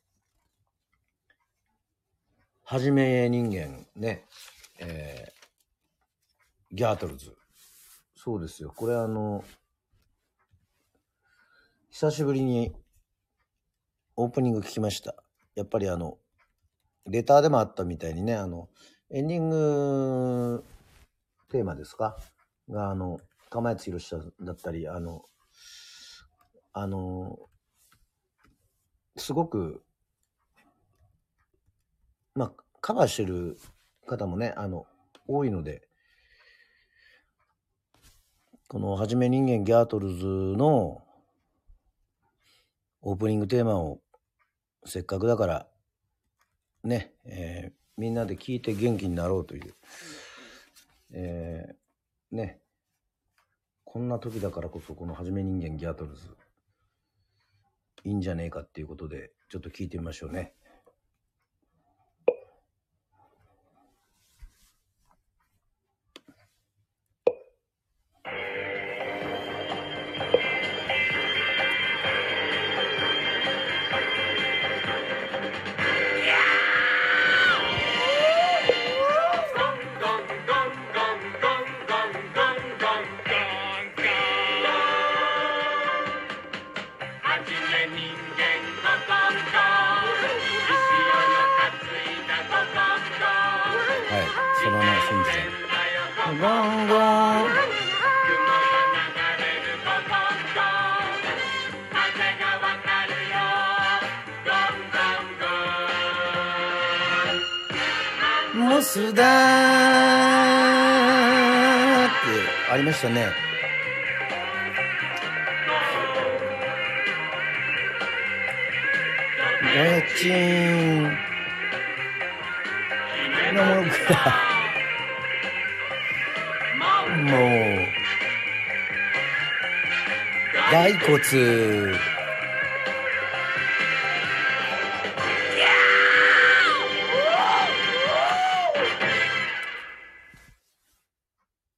[2.64, 4.26] はじめ人間ね、
[4.80, 5.38] えー
[6.72, 7.34] ギャートルズ。
[8.16, 8.74] そうですよ。
[8.76, 9.44] これあの、
[11.90, 12.74] 久しぶりに
[14.18, 15.16] オープニング聞きました。
[15.56, 16.18] やっぱりあの、
[17.08, 18.70] レターでもあったみたいにね、あの、
[19.10, 20.64] エンディング
[21.50, 22.18] テーマですか？
[22.70, 23.20] が、あの、
[23.50, 25.24] 釜谷宏さんだったり、あの、
[26.74, 27.38] あの、
[29.16, 29.82] すごく、
[32.36, 33.58] まあ、カバーしてる
[34.06, 34.86] 方もね、あの、
[35.28, 35.88] 多いので、
[38.68, 41.02] この、はじめ人間ギャートルズの
[43.10, 44.01] オープニングテーマを
[44.86, 45.68] せっかくだから、
[46.84, 49.74] ね、えーみんなで聞いて元気になろうという
[51.12, 52.60] えー、ね、
[53.86, 56.36] こんな時だからこそ、このはじめ人間ギャートルズ、
[58.03, 60.53] いいんじゃねえかっていうことで、ちょっと聞いてみましょうね。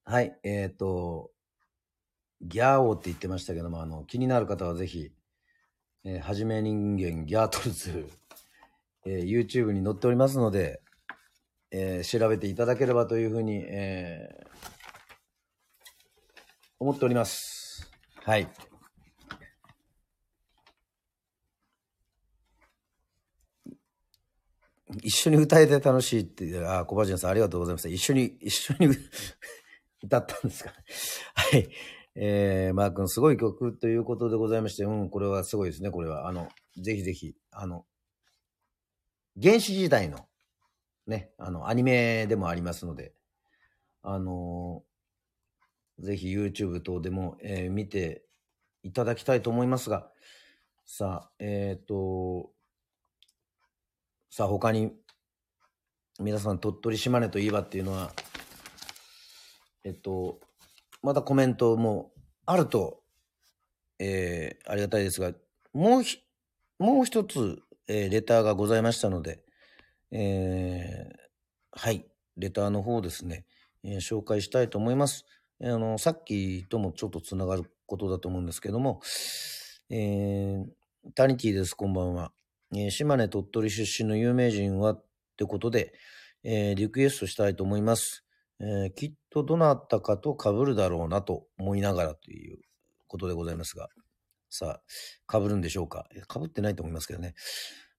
[0.04, 1.32] はい、えっ、と、
[2.42, 5.12] ギャーオーって言ってましたけども、あの、気になる方はぜひ、
[6.04, 8.08] えーはじめ人間ギャートルズ、
[9.08, 10.80] えー YouTube に載っておりますので、
[11.72, 14.48] えー調べていただければというふうに、えー
[16.78, 17.92] 思っております。
[18.24, 18.69] はい。
[25.04, 27.90] 一緒に歌えて楽しいって、あ、小林さんありがとうございました。
[27.90, 28.88] 一緒に、一緒に
[30.04, 30.74] 歌ったんですか？
[31.36, 31.70] はい。
[32.16, 36.28] えー、マー君、すごい曲ということでございまして、うん、これはすごいですね、これは。
[36.28, 36.50] あの、
[36.82, 37.86] ぜひぜひ、あの、
[39.42, 40.28] 原始時代の、
[41.08, 43.14] ね、あの、アニメでもありますので、
[44.02, 44.84] あの
[46.00, 48.24] ぜひ YouTube 等でも、えー見て
[48.84, 50.10] いただきたいと思いますが、
[50.86, 52.52] さあ、えっ、と、
[54.32, 54.94] さあ、他に、
[56.20, 58.14] 皆さん、鳥取島根といえばっていうのは、
[59.84, 60.40] えっと、
[61.02, 62.12] またコメントも
[62.46, 63.02] あると、
[63.98, 65.34] えーありがたいですが、
[65.74, 66.20] もうひ、
[66.78, 69.42] もう一つ、えーレターがございましたので、
[70.12, 71.16] えー
[71.72, 72.06] はい、
[72.38, 73.46] レターの方ですね、
[73.84, 75.26] えー紹介したいと思います。
[75.60, 79.02] あの、さっきともちょっとつながることだと思うんですけども、
[79.90, 80.66] えー
[81.16, 82.32] タニティです、こんばんは。
[82.74, 85.06] えー島根鳥取出身の有名人はっ
[85.38, 85.94] てことで、
[86.44, 88.24] えーリクエストしたいと思います。
[88.60, 92.60] えーきっとどなたかと被るだろうなと思いながらという
[93.08, 93.90] ことでございますが、
[94.50, 94.82] さ
[95.28, 96.08] あ、被るんでしょうか？
[96.32, 97.36] 被ってないと思いますけどね。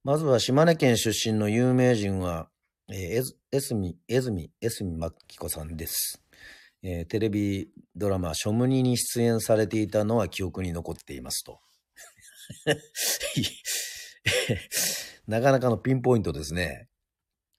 [0.03, 2.49] まずは島根県出身の有名人は、
[2.91, 6.23] えー、えず、えすみ、えずみ、えすみまきこさんです。
[6.83, 11.61] えーテレビドラマ、ショムニに出演されていたのは記憶に残っていますと。
[15.27, 16.89] なかなかのピンポイントですね。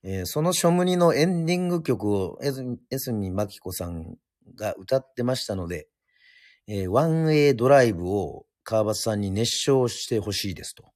[0.04, 4.18] えーそのショムニのエンディング曲をえずみえすみまきこさん
[4.56, 5.88] が歌ってましたので、
[6.68, 10.92] えーワンウェイドライブを川端さんに熱唱してほしいですと。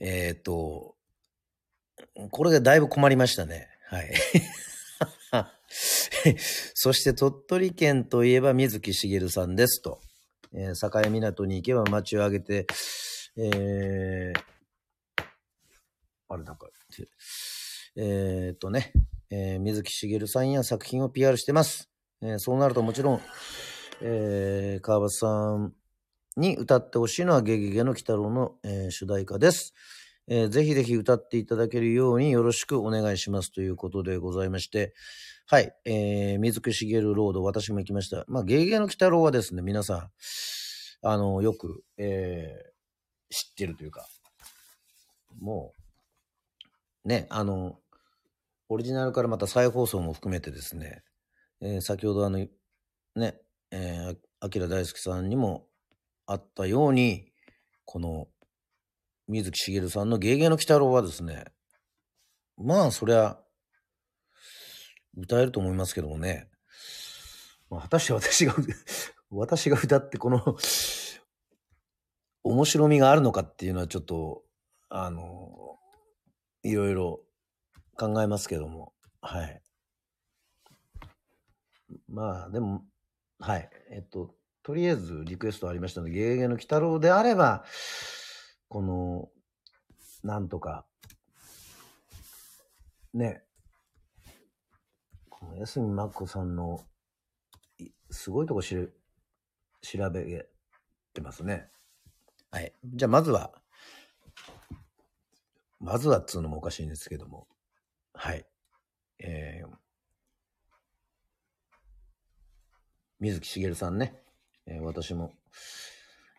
[0.00, 0.96] えっ、と、
[2.30, 3.68] これがだいぶ困りましたね。
[3.88, 4.12] はい。
[6.74, 10.00] そして鳥取県といえば水木しげるさんですと。
[10.52, 12.66] えー境港に行けば街を挙げて、
[13.36, 14.40] えー
[16.32, 16.68] あれなんか、
[17.96, 18.92] えーっとね、
[19.30, 21.90] えー水木しげるさんや作品を PR してます。
[22.22, 23.20] えーそうなるともちろん、
[24.02, 25.72] えー川端さん
[26.36, 29.74] に歌ってほしいのはゲゲゲの鬼太郎の、えー主題歌です。
[30.28, 34.94] えーぜひぜひ歌っていただけるようによろしくお願いしますということでございまして、
[35.46, 38.24] はい、えー、水木しげるロード、私も行きました。
[38.28, 40.10] まあ、ゲゲゲの鬼太郎はですね、皆さん、
[41.02, 42.69] あの、よく、えー
[43.30, 44.06] 知ってるというか、
[45.40, 45.72] も
[47.04, 47.78] う、ね、あの、
[48.68, 51.02] オリジナルからまた再放送も含めてですね、
[51.60, 52.46] えー先ほどあの、
[53.16, 55.66] ね、えー、あきら大好きさんにも
[56.26, 57.32] あったように、
[57.84, 58.28] この、
[59.28, 61.44] 水木しげるさんのゲーゲーの鬼太郎はですね、
[62.56, 63.38] まあ、そりゃ、
[65.16, 66.48] 歌えると思いますけどもね。
[67.68, 68.54] まあ、果たして私が、
[69.30, 70.56] 私が歌ってこの、
[72.42, 74.42] 面白みがあるのかっていうのはちょっと、
[74.88, 75.78] あの、
[76.62, 77.20] いろいろ
[77.96, 79.62] 考えますけども、はい。
[82.08, 82.84] まあ、でも、
[83.38, 83.70] はい。
[83.90, 87.64] えっと、とりあえずリクエストありましたので、ゲーゲの鬼太郎であれば、
[88.68, 89.28] この、
[90.22, 90.86] なんとか、
[93.12, 93.42] ね、
[95.28, 96.80] この安見真子さんの、
[98.10, 98.88] すごいとこしれ
[99.82, 100.46] 調べ
[101.12, 101.70] てますね。
[102.50, 102.72] はい。
[102.84, 103.52] じゃあ、まずは、
[105.78, 107.46] まずはっつうのもおかしいんですけども、
[108.12, 108.44] はい。
[109.20, 109.68] えー、
[113.20, 114.22] 水木しげるさんね、
[114.66, 115.32] えー私も、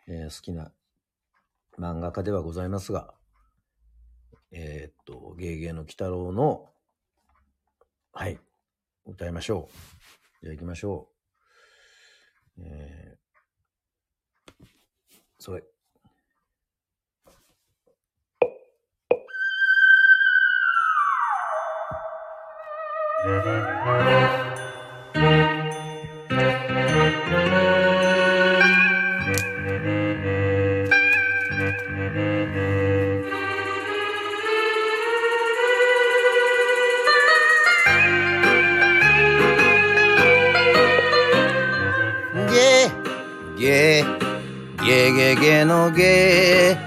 [0.06, 0.72] えー好きな
[1.78, 3.14] 漫画家ではございますが、
[4.50, 6.68] えーっと、ゲーゲーの鬼太郎の、
[8.12, 8.38] はい、
[9.06, 9.76] 歌いましょう。
[10.42, 11.08] じゃあ行きましょ
[12.58, 12.62] う。
[12.64, 14.66] えー、
[15.38, 15.71] それ。
[23.24, 23.30] ゲー、
[43.56, 44.04] ゲ、
[44.84, 46.78] ゲゲゲのゲー。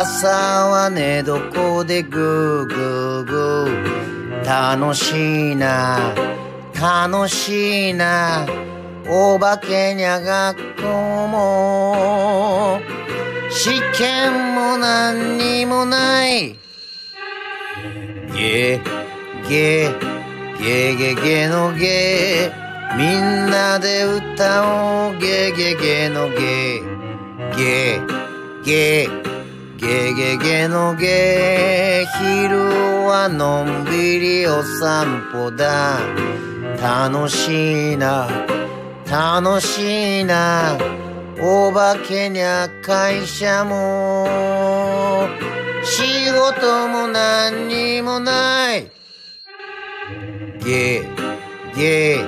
[0.00, 4.13] 朝は寝床でグーグーグー。
[4.44, 6.14] 楽しいな、
[6.78, 8.46] 楽しいな。
[9.08, 12.80] お化けにゃ学校も。
[13.50, 16.58] 試験も何にもない。
[18.34, 22.96] ゲー、ゲー、ゲーゲーゲーのゲー。
[22.98, 27.56] みんなで歌おうゲーゲーゲーのゲー。
[27.56, 29.23] ゲー、ゲー、
[29.86, 32.06] ゲゲゲのゲ。
[32.18, 32.58] 昼
[33.06, 35.98] はのんびりお散歩だ。
[36.80, 38.26] 楽しいな、
[39.06, 40.78] 楽しいな。
[41.38, 45.28] お化けにゃ会社も。
[45.82, 48.90] 仕事も何にもない。
[50.64, 51.02] ゲ、
[51.76, 52.24] ゲ、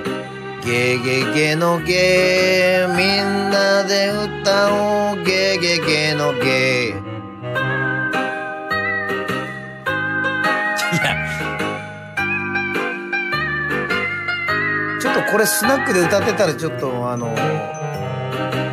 [0.63, 2.85] ゲゲゲのゲ。
[2.95, 7.06] みんなで歌おうゲゲゲのゲ
[15.17, 17.35] とこれスナックで歌ってたらちょっとあの、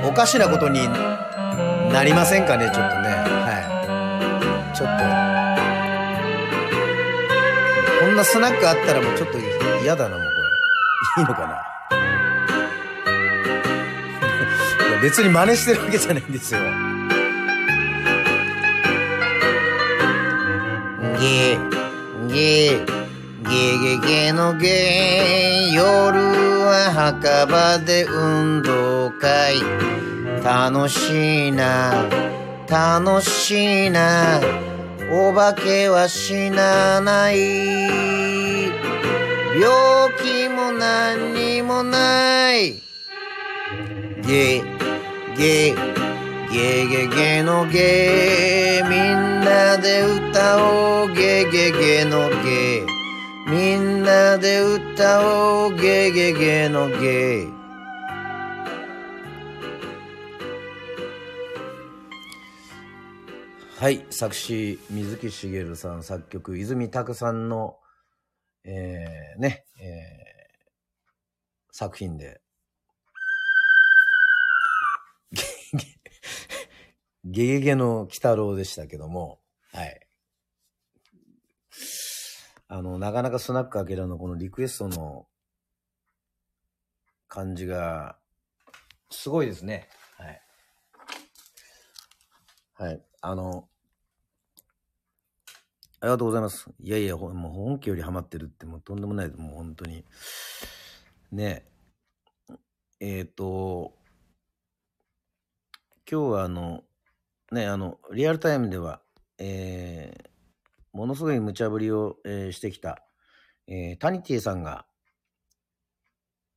[0.07, 0.87] おかしなことに
[1.91, 3.09] なりませんかね、ちょっとね。
[3.09, 3.61] は
[4.73, 4.75] い。
[4.75, 5.03] ちょっと。
[8.05, 9.37] こんなスナックあったらもうちょっと
[9.81, 10.27] 嫌だな、もうこ
[11.17, 11.21] れ。
[11.21, 11.61] いいのかな？
[15.01, 16.59] 別に真似してるわけじゃないんですよ。
[21.19, 23.02] ゲー、ゲー、
[23.53, 25.69] ゲゲゲのゲ。
[25.71, 25.85] 夜
[26.65, 29.61] は墓場で運動会。
[30.43, 31.93] 楽しいな、
[32.67, 34.41] 楽しいな。
[35.11, 37.37] お化けは死なない。
[39.61, 39.71] 病
[40.23, 42.81] 気も何にもない。
[44.25, 44.63] ゲ、
[45.37, 45.75] ゲ、
[46.51, 48.81] ゲゲゲのゲ。
[48.89, 52.92] みんなで歌おうゲゲゲのゲ。
[53.53, 57.45] みんなで歌おうゲゲゲのゲ。
[63.77, 67.75] はい、作詞、水木しげるさん、作曲、泉拓さんの、
[68.65, 72.41] えー、ね、えー、作品で、
[77.23, 79.37] ゲゲゲの鬼太郎でしたけども、
[79.71, 80.02] はい。
[82.73, 85.27] あの、なかなかスナックアケラのこのリクエストの
[87.27, 88.17] 感じが、
[89.11, 89.89] すごいですね。
[90.17, 90.41] はい。
[92.73, 93.01] はい。
[93.21, 93.69] あの、
[96.01, 96.67] ありがとうございます。
[96.79, 99.39] いやいや、もう本家よりハマってるってもうとんでもないです。
[99.39, 100.03] もう本当に。
[101.31, 101.67] ね
[102.99, 103.19] え。
[103.19, 103.93] えっ、と、
[106.11, 106.83] 今日はあの、
[107.51, 109.03] ね、あの、リアルタイムでは、
[109.37, 110.32] えー
[110.93, 113.03] ものすごい無茶ぶりを、えーしてきた、
[113.67, 114.85] えータニティさんが、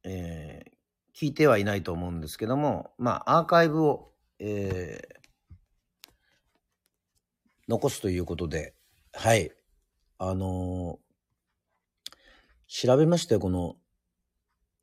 [0.05, 0.77] えー
[1.19, 5.17] 聞いてはいないと思うんですけども、まあ、アーカイブを、えー
[7.69, 8.75] 残すということで、
[9.13, 9.51] はい。
[10.19, 11.07] あのー
[12.69, 13.77] 調べましたよ、この、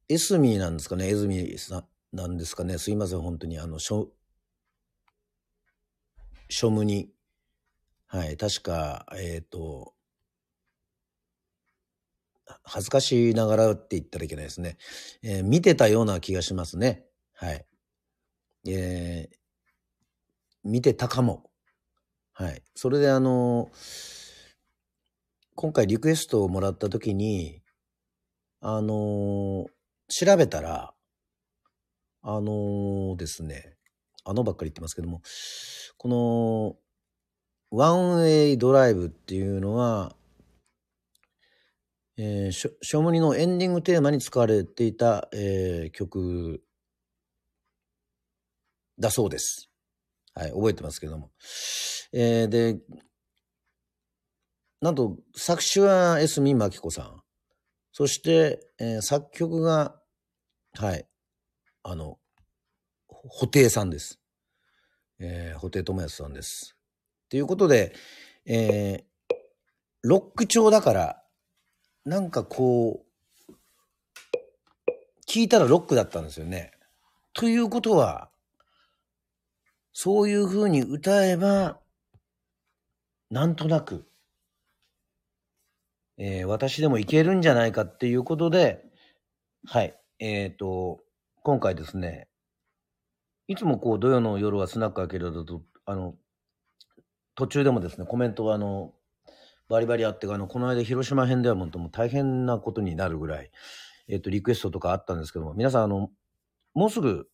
[0.08, 1.86] エスミーなんですかね、エズミーさん
[2.16, 4.10] なんですかね、すいません、本当に、あの、しょ、
[6.50, 7.13] 書務に、
[8.14, 9.96] はい、確か、えっ、と、
[12.64, 14.78] 恥ずかしいながらって言ったらいけないですね。
[15.24, 17.06] えー見てたような気がしますね。
[17.34, 17.66] はい。
[18.68, 19.36] えー
[20.64, 21.50] 見てたかも。
[22.34, 22.62] はい。
[22.76, 23.72] それであの
[25.56, 27.64] 今回リクエストをもらった時に、
[28.62, 29.66] あの
[30.08, 30.94] 調べたら、
[32.22, 33.76] あのですね、
[34.24, 35.24] あのばっかり言ってますけども、
[35.98, 36.08] こ
[36.78, 36.83] の、
[37.76, 40.16] ワンウェイドライブっていうのは、
[42.18, 46.62] えー、しょ、ショムニのエンディングテーマに使われていた、えー曲
[49.00, 49.72] だそうです。
[50.36, 51.32] はい、覚えてますけども。
[52.12, 52.78] えーで、
[54.80, 57.24] なんと、作詞はエスミマキコさん。
[57.92, 60.00] そして、えー作曲が、
[60.76, 61.08] はい、
[61.82, 62.20] あの、
[63.10, 64.20] 布袋さんです。
[65.18, 66.78] えー、布袋寅泰さんです。
[67.34, 67.96] ということで、
[68.46, 69.04] えー
[70.04, 71.24] ロック調だから、
[72.06, 73.04] なんかこ
[73.50, 73.52] う、
[75.28, 76.74] 聞いたらロックだったんですよね。
[77.32, 78.30] ということは、
[79.94, 81.80] そういう風に歌えば、
[83.32, 84.06] なんとなく、
[86.18, 88.86] えー私でもいけるんじゃないかっていうことで、
[89.66, 91.00] はい、えっ、と、
[91.42, 92.28] 今回ですね、
[93.48, 96.14] いつもこう土曜の夜はスナック開けるだと、あの、
[97.36, 98.94] 途中でもですね、コメントがあの、
[99.70, 103.52] バリバリあって、あの、この間広島編ではもう大変なことになるぐらい、
[104.08, 106.10] えっ、と、リクエストとかあったんですけども、皆さんあの、
[106.74, 107.28] もうすぐ、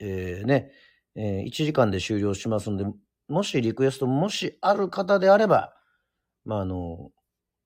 [0.00, 0.72] えーね、
[1.14, 2.84] えー1時間で終了しますんで、
[3.28, 5.74] もしリクエストもしある方であれば、
[6.44, 7.10] まああの、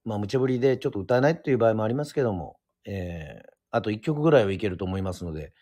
[0.05, 5.55] まあ無茶ぶりでちょっと歌えないっていう場合もありますけども、えーあと1曲ぐらいはいけると思いますので、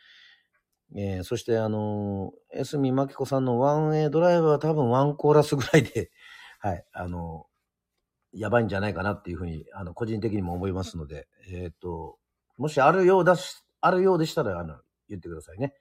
[0.97, 6.11] えーそしてあの、エスミマキコさんのワンウェイドライブは多分ワンコーラスぐらいで、
[6.61, 7.47] はい、あの、
[8.33, 12.19] やばいんじゃないかなっていうふうに、あの、個人的にも思いますので、えっ、と、
[12.57, 14.79] もしあるようだし、あるようでしたら、あの、
[15.09, 15.75] 言ってくださいね。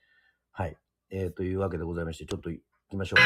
[0.52, 0.78] はい。
[1.12, 3.20] えーというわけでございまして、ちょっと行きましょう。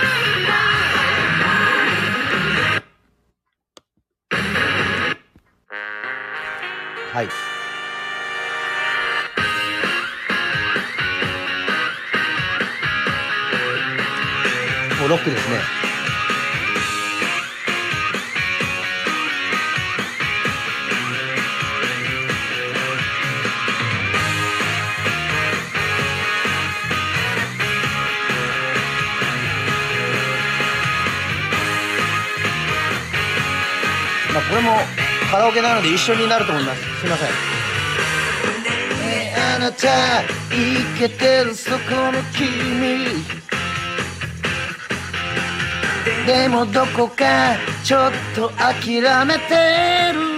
[7.13, 7.52] はい。
[15.03, 15.57] もうロックですね。
[34.33, 34.77] まあこれも
[35.29, 36.81] カラオケなので一緒になると思います。
[37.01, 37.27] すいません。
[39.05, 40.25] ねあなた、い
[40.97, 43.32] けてるそこの君。
[46.25, 50.33] でもどこかちょっと諦めてる。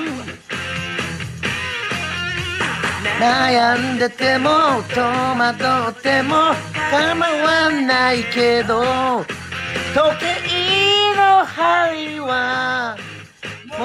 [3.20, 4.50] 悩んでても
[4.94, 6.54] 戸惑っても
[6.92, 9.24] 構わないけど
[9.94, 10.10] 時
[10.50, 12.98] 計の針は
[13.70, 13.80] 求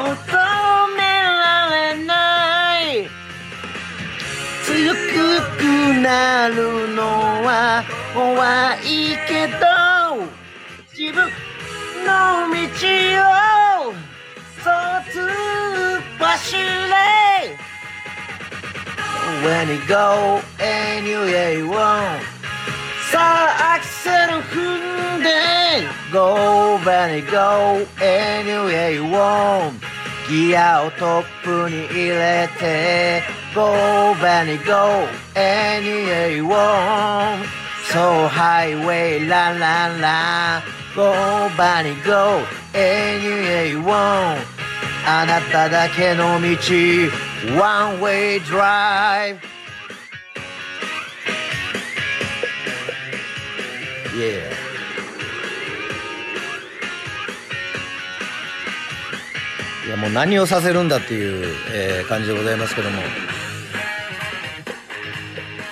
[0.97, 3.09] められない。
[4.65, 7.03] 強くなるの
[7.45, 7.85] は
[8.15, 9.67] 怖いけど
[10.99, 11.31] 自分
[12.11, 13.95] の道を
[14.63, 14.75] そう
[15.07, 15.15] 突
[15.99, 16.61] っ走れ
[19.43, 22.21] When you go anywhere you want
[23.11, 25.29] さあアクセル踏んで
[26.13, 29.73] Go when you go anywhere you want
[30.29, 33.23] ギアをトップに入れて
[33.55, 37.60] Go when you go anywhere you want
[37.93, 40.63] So highway run run run
[40.95, 44.41] Go bunny go anywhere you want
[45.07, 46.47] あなただけの道
[47.59, 49.39] One way drive
[54.15, 54.53] Yeah
[59.87, 63.03] いやもう何をさせるんだっていう、えー感じでございますけども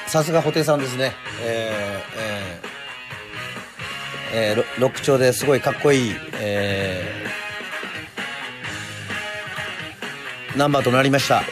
[0.08, 1.12] さすが布袋さんですね。
[1.42, 2.78] えーえー
[4.30, 11.42] えーロック調ですごいかっこいい、えーナンバーとなりました。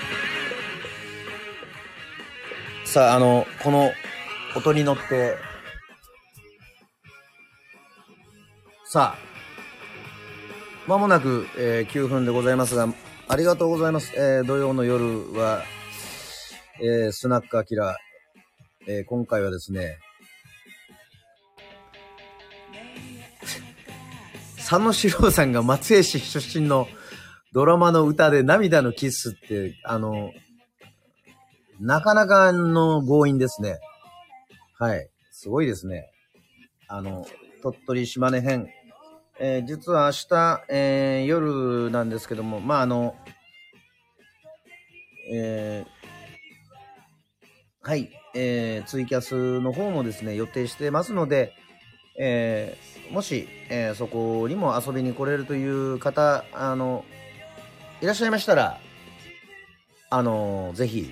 [2.85, 3.93] さああのこの
[4.57, 5.37] 音に乗って
[8.85, 9.19] さあ
[10.87, 12.89] まもなく、えー9分でございますが
[13.29, 15.63] ありがとうございます、えー土曜の夜は、
[16.81, 17.99] えースナックアキラ、
[18.87, 19.99] えー今回はですね
[24.57, 26.89] 佐野史郎さんが松江市出身の
[27.53, 30.33] ドラマの歌で涙のキスって、あの、
[31.81, 33.79] なかなかの強引ですね。
[34.77, 35.09] はい。
[35.31, 36.11] すごいですね。
[36.89, 37.27] あの、
[37.63, 38.69] 鳥取島根編。
[39.39, 43.15] えー実は明日、えー夜なんですけども、まあ、あの、
[45.33, 51.55] えーはい、えーツイキャスの方もですね、予定してますので、
[52.19, 57.05] えーもし、えーそこにも遊びに来れるという方、あの、
[58.03, 58.79] いらっしゃいましたら、
[60.11, 61.11] あの、ぜひ、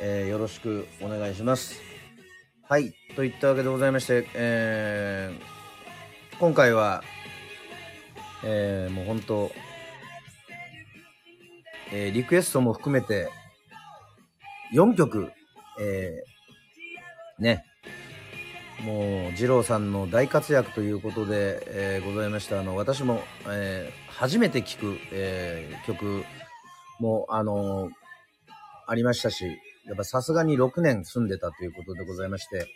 [0.00, 1.80] えーよろしくお願いします。
[2.68, 2.92] はい。
[3.16, 7.04] といったわけでございまして、えー今回は、
[8.44, 9.52] えーもう本当、
[11.92, 13.28] えーリクエストも含めて、
[14.74, 15.30] 4曲、
[15.80, 16.39] えー
[17.40, 17.64] ね、
[18.82, 22.60] もう、二郎さんの大活躍ということで、えーございました。
[22.60, 26.24] あの、私も、えー初めて聴く、えー曲
[26.98, 27.90] も、あの
[28.86, 29.46] ありましたし、
[29.86, 32.66] やっぱさすがに6年住んでたということでございまして、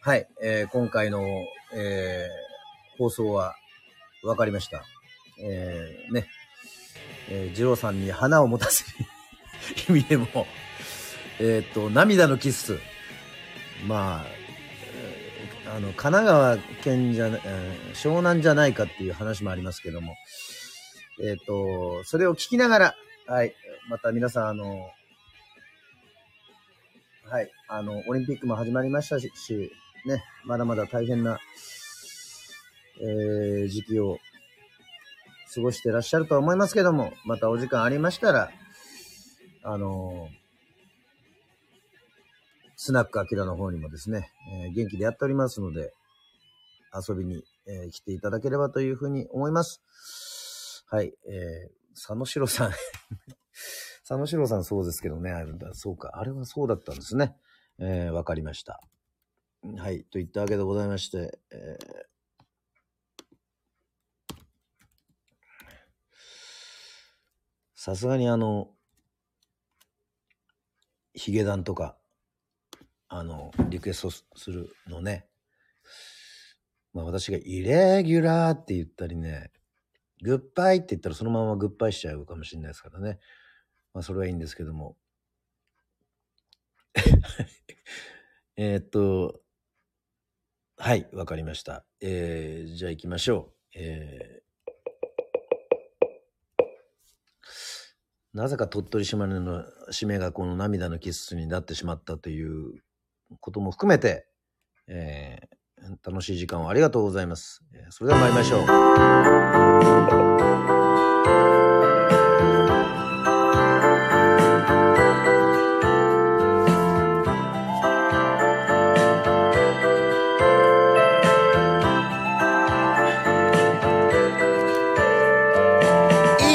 [0.00, 1.24] はい、え今回の、
[1.74, 2.28] え
[2.98, 3.54] 放送は
[4.24, 4.82] 分かりました。
[5.40, 6.26] えね、
[7.28, 9.06] えー、二郎さんに花を持たせる
[9.88, 10.26] 意味でも、
[11.38, 12.78] えっと、涙のキス。
[13.86, 14.24] ま
[15.66, 20.14] あ、あの、神奈川県じゃ、えー湘南じゃないかっていう話もありますけども、
[21.22, 22.94] えーっと、それを聞きながら、
[23.26, 23.54] はい、
[23.88, 24.90] また皆さん、あの、
[27.30, 29.30] はい、あの、オリンピックも始まりましたし、
[30.06, 31.38] ね、まだまだ大変な、
[33.00, 34.18] えー時期を
[35.54, 38.50] 過ごしてらっしゃるとは思いますけども、またお時間ありましたら、
[39.62, 40.28] あの
[42.84, 44.32] スナックアキラの方にもですね、
[44.64, 45.92] えー元気でやっておりますので、
[46.92, 50.84] 遊びに、えー来ていただければというふうに思います。
[50.90, 52.72] はい、えー、佐野史郎さん。
[54.02, 57.36] 佐野史郎さんそうですけどね、あれだそうか、あれはそうだったんですね。
[57.78, 58.80] えーわかりました。
[59.76, 62.02] はい、といったわけでございまして、えー
[67.76, 68.74] さすがにあの、
[71.14, 72.01] ヒゲダンとか、
[73.14, 75.26] あの、リクエストするのね。
[76.94, 79.50] まあ私がイレギュラーって言ったりね、
[80.22, 83.18] グッバイって言ったらそのままグッバイしちゃうかもしれないですからね。
[83.92, 84.96] まあそれはいいんですけども。
[88.56, 89.42] えっと、
[90.78, 91.84] はい、わかりました。
[92.00, 93.78] えー、じゃあ行きましょう。
[93.78, 94.42] えー
[98.32, 102.82] なぜか鳥取島根の締めがこの涙のキスになってしまったという
[103.40, 104.26] ことも含めて、
[104.86, 105.56] えー
[106.04, 107.60] 楽しい時間をありがとうございます。
[107.90, 108.66] それでは参りましょう。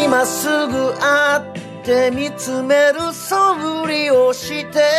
[0.05, 4.96] 今すぐ会って見つめる素振りをして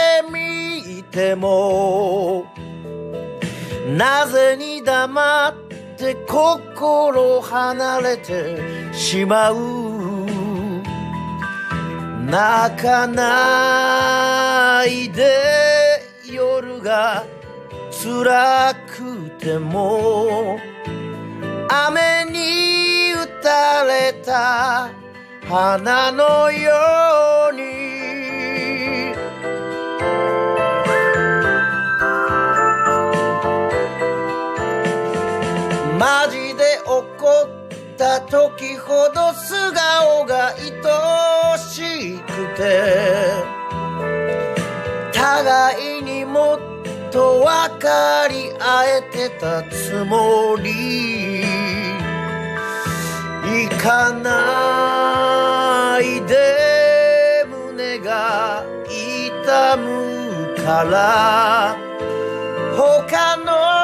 [1.11, 2.47] ても
[3.97, 5.55] なぜに黙っ
[5.97, 8.57] て心離れて
[8.93, 10.09] しまう？
[12.31, 17.25] 泣かないで夜が
[17.91, 20.59] 辛くても
[21.71, 24.91] 雨に打たれた
[25.49, 26.71] 花のよ
[27.51, 27.88] うに
[35.99, 43.59] マジで怒った時ほど素顔が愛しくて。
[45.13, 46.59] 互いにもっ
[47.11, 51.43] と分かり合えてたつもり。
[53.43, 61.77] 行かないで胸が痛むから。
[62.77, 63.78] 他の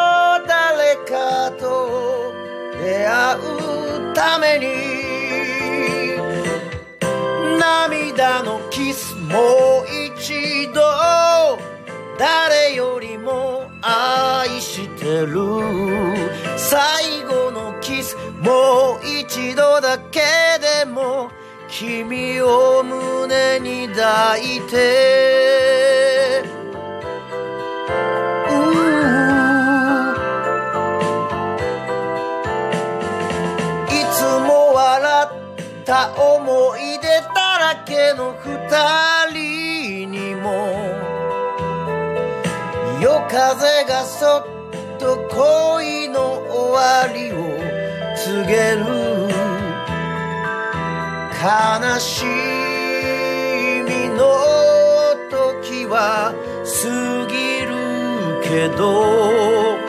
[4.24, 4.66] ために
[7.60, 9.84] 涙のキスもう
[10.16, 10.80] 一度
[12.18, 15.36] 誰よりも愛してる
[16.56, 20.20] 最後のキスもう一度だけ
[20.58, 21.30] でも
[21.68, 26.44] 君を胸に抱いて
[35.84, 40.50] た思い出だらけの二人にも
[43.00, 44.46] 夜風がそっ
[44.98, 47.34] と恋の終わりを
[48.16, 49.34] 告げる。
[51.44, 52.30] 悲しみ
[54.16, 54.16] の
[55.28, 56.32] 時は
[56.64, 59.84] 過ぎるけど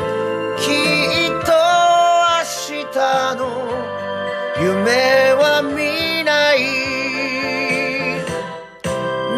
[4.62, 6.60] 夢は見ない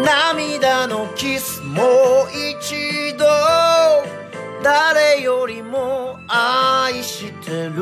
[0.04, 1.86] 涙のキスもう
[2.30, 3.24] 一度
[4.62, 7.72] 誰よりも愛してる。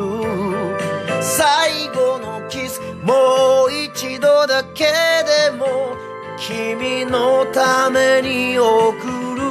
[1.20, 5.96] 最後のキスもう一度だけでも
[6.38, 8.94] 君のために送
[9.34, 9.42] る。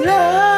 [0.00, 0.55] 裏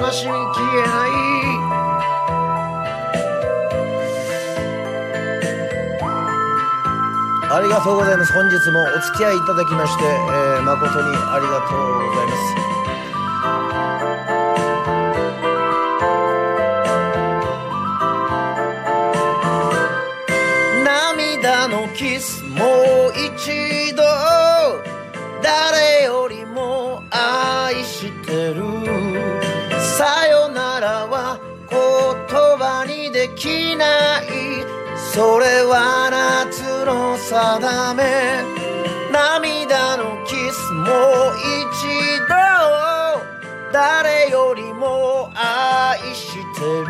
[0.00, 1.10] 悲しみ消えない
[7.52, 8.32] ありがとうございます。
[8.32, 11.78] 本日もお付き合いいただきまして、えー誠にありがとう
[12.08, 12.70] ございます。
[20.84, 24.02] 涙のキスもう一度
[25.42, 26.19] 誰よ
[35.20, 38.42] それは夏の定め。
[39.12, 42.32] 涙のキスもう一度
[43.70, 46.88] 誰よりも愛してる。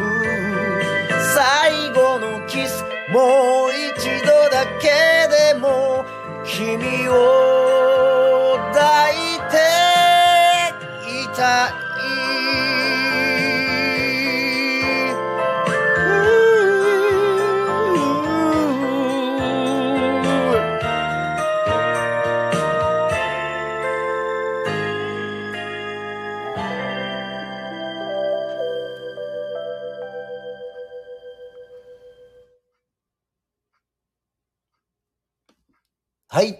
[1.35, 4.93] 最後のキスもう一度だけ
[5.53, 6.05] でも
[6.45, 9.17] 君を抱い
[9.51, 9.59] て
[11.11, 11.80] いたい。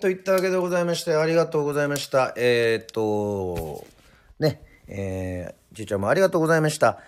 [0.01, 2.33] といったわけでございまして、ありがとうございました。
[2.37, 3.87] えーっと、
[4.39, 7.01] ね、えー、じいちゃんもありがとうございました。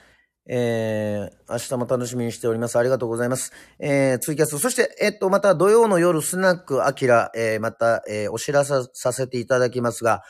[0.47, 2.77] えー、明日も楽しみにしております。
[2.77, 3.53] ありがとうございます。
[3.79, 4.59] えー、ツイキャス。
[4.59, 10.23] そして、えっと、また土曜の夜、スナックアキラ、えー、また、えー、お知らせさせていただきますが、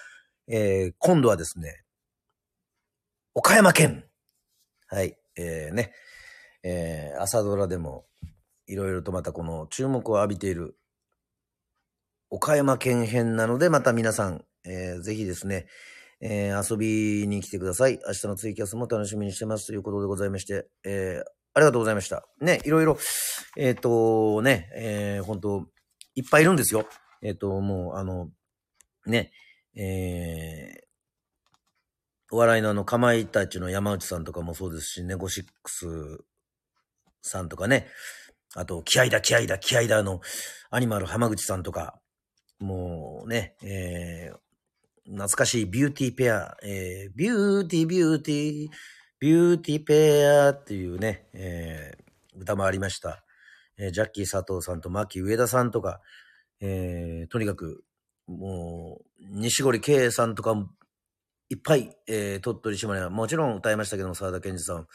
[0.48, 1.82] えー、今度はですね、
[3.34, 4.04] 岡山県。
[4.88, 5.92] はい、えー、ね、
[6.62, 8.04] えー、朝ドラでも、
[8.66, 10.76] いろいろとまたこの注目を浴びている、
[12.34, 15.66] 岡山県編なので、また皆さん、えーぜひですね、
[16.22, 18.00] えー遊びに来てください。
[18.06, 22.26] 明日のツイキャスも楽しみにしてますということでございまして、えーありがとうございました。
[22.40, 22.96] ね、いろいろ、
[23.58, 25.66] えっ、と、ね、えー本当
[26.14, 26.86] いっぱいいるんですよ。
[27.20, 28.30] えっ、と、もう、あの、
[29.04, 29.30] ね、
[29.76, 30.82] えー
[32.34, 36.24] お笑いのあの、かまいたちの山内さんとかもそうですし、ネゴシックス
[37.20, 37.88] さんとかね、
[38.54, 40.22] あと、気合だ、気合だ、気合だの、
[40.70, 41.98] アニマル浜口さんとか、
[42.62, 48.68] もうね、えー、懐かしいビューティーペア、えー、ビューティービューティー、
[49.18, 53.24] ビューティーペアっていうね、えー、歌もありました。
[53.78, 56.00] えージャッキー佐藤さんとマキ上田さんとか、
[56.60, 57.82] えー、とにかく、
[58.28, 60.54] もう、西堀圭さんとか、
[61.48, 64.86] いっぱい、えー、鳥取島根はもちろん歌いましたけども、沢田研二さん、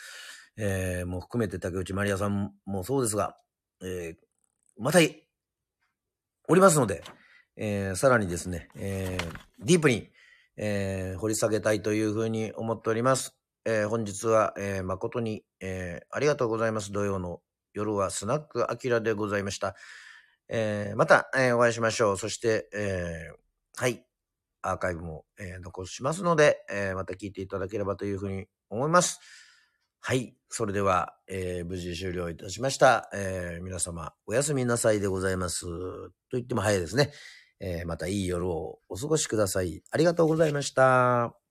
[0.56, 3.36] えー、もう含めて竹内まりやさんもそうですが、
[3.84, 5.00] えー、また、
[6.48, 7.04] おりますので、
[7.60, 10.10] えーさらにですね、えーディープに、
[10.58, 13.36] えー掘り下げたいというふうに思っております。
[13.66, 16.92] えー本日は、えー誠に、えーありがとうございます。
[16.92, 17.42] 土曜の
[17.74, 19.76] 夜はスナックアキラでございました。
[20.50, 22.18] えーまた、えーお会いしましょう。
[22.18, 24.06] そして、えーはい、
[24.62, 29.20] アーカイブも、えー残しますので、えーまた聞いていただければというふうに思います。
[30.00, 30.38] はい。
[30.50, 33.10] それでは、えー無事終了いたしました。
[33.14, 35.66] えー皆様、おやすみなさいでございます。
[35.66, 37.12] と言っても早いですね。
[37.60, 39.84] えーまたいい夜をお過ごしください。
[39.92, 41.47] ありがとうございました。